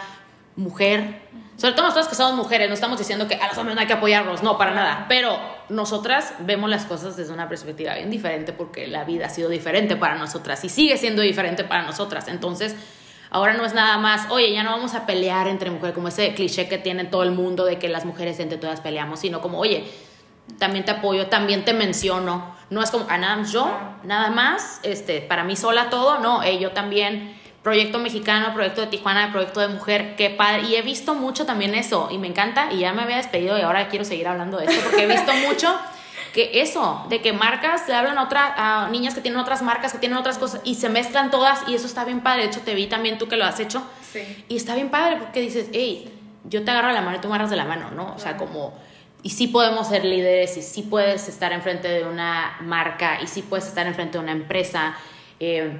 [0.56, 1.22] mujer,
[1.56, 3.88] sobre todo nosotras que somos mujeres, no estamos diciendo que a los hombres no hay
[3.88, 5.40] que apoyarlos, no, para nada, pero
[5.70, 9.96] nosotras vemos las cosas desde una perspectiva bien diferente porque la vida ha sido diferente
[9.96, 12.76] para nosotras y sigue siendo diferente para nosotras, entonces...
[13.32, 16.34] Ahora no es nada más, oye, ya no vamos a pelear entre mujeres, como ese
[16.34, 19.60] cliché que tiene todo el mundo de que las mujeres entre todas peleamos, sino como,
[19.60, 19.86] oye,
[20.58, 22.56] también te apoyo, también te menciono.
[22.70, 23.68] No es como, ah, nada más yo,
[24.04, 28.88] nada más, este, para mí sola todo, no, eh, yo también, proyecto mexicano, proyecto de
[28.88, 30.64] Tijuana, proyecto de mujer, qué padre.
[30.64, 33.62] Y he visto mucho también eso, y me encanta, y ya me había despedido y
[33.62, 35.76] ahora quiero seguir hablando de esto, porque he visto mucho
[36.34, 39.92] que eso, de que marcas le hablan a, otra, a niñas que tienen otras marcas,
[39.92, 42.44] que tienen otras cosas, y se mezclan todas, y eso está bien padre.
[42.44, 43.82] De hecho, te vi también tú que lo has hecho.
[44.12, 44.46] Sí.
[44.48, 46.12] Y está bien padre porque dices, hey,
[46.44, 48.14] yo te agarro la mano y tú me agarras de la mano, ¿no?
[48.16, 48.74] O sea, como,
[49.24, 53.42] y sí podemos ser líderes, y sí puedes estar enfrente de una marca, y sí
[53.42, 54.96] puedes estar enfrente de una empresa.
[55.40, 55.72] eh,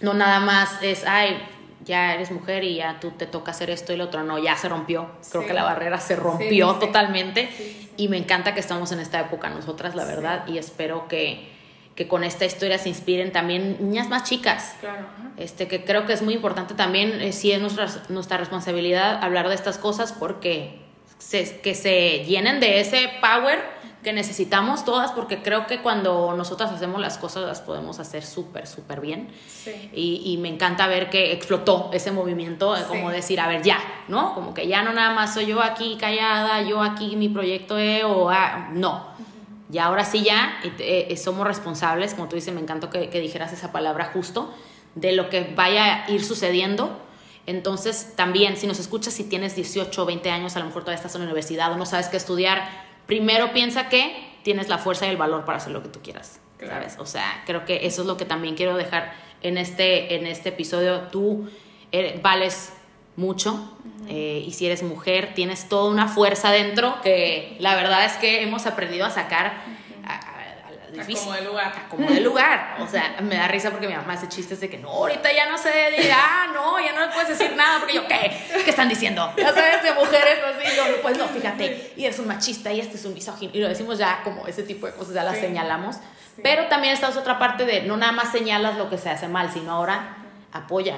[0.00, 1.38] no nada más es, ay,
[1.84, 4.22] ya eres mujer y ya tú te toca hacer esto y lo otro.
[4.24, 5.08] No, ya se rompió.
[5.30, 5.48] Creo Sí.
[5.48, 6.86] que la barrera se rompió sí, sí.
[6.86, 7.48] totalmente.
[7.96, 11.48] Y me encanta que estamos en esta época nosotras, la verdad, y espero que,
[11.94, 15.06] que con esta historia se inspiren también niñas más chicas Claro.
[15.36, 19.48] este, que creo que es muy importante también, eh, sí es nuestra, nuestra responsabilidad hablar
[19.48, 20.80] de estas cosas porque
[21.18, 26.70] se, que se llenen de ese power que necesitamos todas, porque creo que cuando nosotras
[26.70, 29.28] hacemos las cosas las podemos hacer súper, súper bien.
[29.48, 29.90] Sí.
[29.94, 32.82] Y, y me encanta ver que explotó ese movimiento, Sí.
[32.86, 34.34] como decir, a ver, ya, ¿no?
[34.34, 38.04] Como que ya no nada más soy yo aquí callada, yo aquí mi proyecto es,
[38.04, 39.06] o ah, no.
[39.72, 43.20] Y ahora sí ya eh, eh, somos responsables, como tú dices, me encantó que, que
[43.20, 44.52] dijeras esa palabra justo,
[44.94, 47.00] de lo que vaya a ir sucediendo.
[47.46, 50.96] Entonces, también, si nos escuchas, si tienes 18 o 20 años, a lo mejor todavía
[50.96, 52.66] estás en la universidad o no sabes qué estudiar,
[53.06, 56.40] primero piensa que tienes la fuerza y el valor para hacer lo que tú quieras,
[56.58, 56.74] Claro.
[56.74, 56.96] ¿sabes?
[56.98, 60.50] O sea, creo que eso es lo que también quiero dejar en este, en este
[60.50, 61.02] episodio.
[61.12, 61.48] Tú
[61.92, 62.72] eh, vales
[63.16, 63.72] mucho
[64.08, 68.42] eh, y si eres mujer tienes toda una fuerza dentro que la verdad es que
[68.42, 69.62] hemos aprendido a sacar
[71.00, 71.18] difícil.
[71.24, 71.72] como de lugar.
[71.76, 72.76] a como de lugar.
[72.80, 75.48] O sea, me da risa porque mi mamá hace chistes de que no, ahorita ya
[75.50, 78.30] no sé, de, ah, no, ya no le puedes decir nada porque yo, ¿qué?
[78.64, 79.32] ¿Qué están diciendo?
[79.36, 82.96] Ya sabes, de mujeres así, yo, pues no, fíjate, y eres un machista y este
[82.96, 83.52] es un misógino.
[83.54, 85.40] Y lo decimos ya como ese tipo de cosas, ya las Sí.
[85.42, 85.96] señalamos.
[85.96, 86.40] Sí.
[86.42, 89.50] Pero también está otra parte de no nada más señalas lo que se hace mal,
[89.52, 90.16] sino ahora
[90.52, 90.96] apoya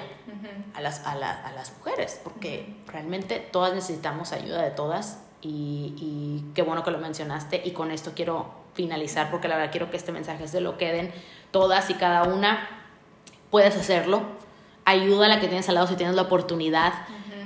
[0.74, 5.94] a las, a, la- a las mujeres, porque realmente todas necesitamos ayuda de todas y,
[5.96, 9.90] y qué bueno que lo mencionaste y con esto quiero finalizar porque la verdad quiero
[9.90, 11.12] que este mensaje se lo queden
[11.50, 12.68] todas y cada una,
[13.50, 14.22] puedes hacerlo,
[14.84, 16.92] ayuda a la que tienes al lado si tienes la oportunidad,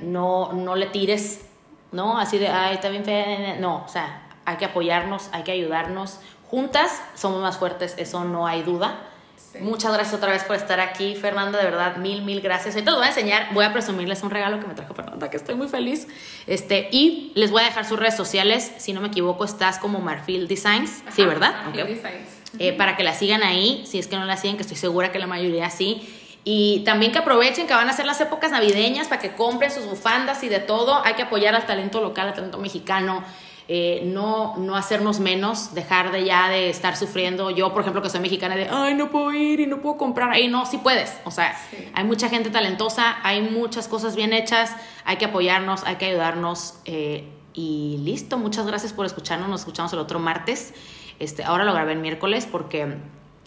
[0.02, 1.46] no, no le tires,
[1.92, 2.18] ¿no?
[2.18, 6.18] Así de, ay, está bien fea, no, o sea, hay que apoyarnos, hay que ayudarnos,
[6.50, 9.09] juntas somos más fuertes, eso no hay duda.
[9.52, 9.58] Sí.
[9.60, 12.74] Muchas gracias otra vez por estar aquí, Fernanda, de verdad, mil, mil gracias.
[12.74, 15.36] Ahorita les voy a enseñar, voy a presumirles un regalo que me trajo Fernanda, que
[15.36, 16.06] estoy muy feliz.
[16.46, 19.98] Este, y les voy a dejar sus redes sociales, si no me equivoco, estás como
[19.98, 21.64] Marfil Designs, sí, ¿verdad?
[21.64, 21.86] Marfil.
[21.86, 22.28] Designs.
[22.58, 25.12] Eh, para que la sigan ahí, si es que no la siguen, que estoy segura
[25.12, 26.08] que la mayoría sí.
[26.44, 29.84] Y también que aprovechen que van a ser las épocas navideñas para que compren sus
[29.84, 31.04] bufandas y de todo.
[31.04, 33.22] Hay que apoyar al talento local, al talento mexicano.
[33.72, 37.50] Eh, no, no hacernos menos, dejar de ya de estar sufriendo.
[37.50, 40.32] Yo, por ejemplo, que soy mexicana, de, ay, no puedo ir y no puedo comprar.
[40.32, 41.20] Ahí no, sí puedes.
[41.24, 41.76] O sea, Sí.
[41.94, 46.74] hay mucha gente talentosa, hay muchas cosas bien hechas, hay que apoyarnos, hay que ayudarnos.
[46.84, 49.48] eh, y listo, muchas gracias por escucharnos.
[49.48, 50.72] Nos escuchamos el otro martes.
[51.20, 52.96] Este, ahora lo grabé el miércoles porque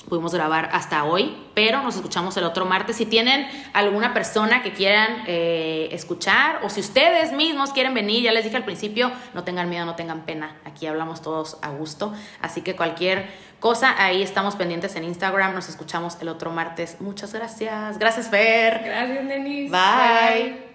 [0.07, 2.97] pudimos grabar hasta hoy, pero nos escuchamos el otro martes.
[2.97, 8.31] Si tienen alguna persona que quieran eh, escuchar o si ustedes mismos quieren venir, ya
[8.31, 10.55] les dije al principio, no tengan miedo, no tengan pena.
[10.65, 12.13] Aquí hablamos todos a gusto.
[12.41, 13.27] Así que cualquier
[13.59, 15.55] cosa, ahí estamos pendientes en Instagram.
[15.55, 16.97] Nos escuchamos el otro martes.
[16.99, 17.97] Muchas gracias.
[17.97, 18.81] Gracias, Fer.
[18.83, 19.71] Gracias, Denise.
[19.71, 20.72] Bye.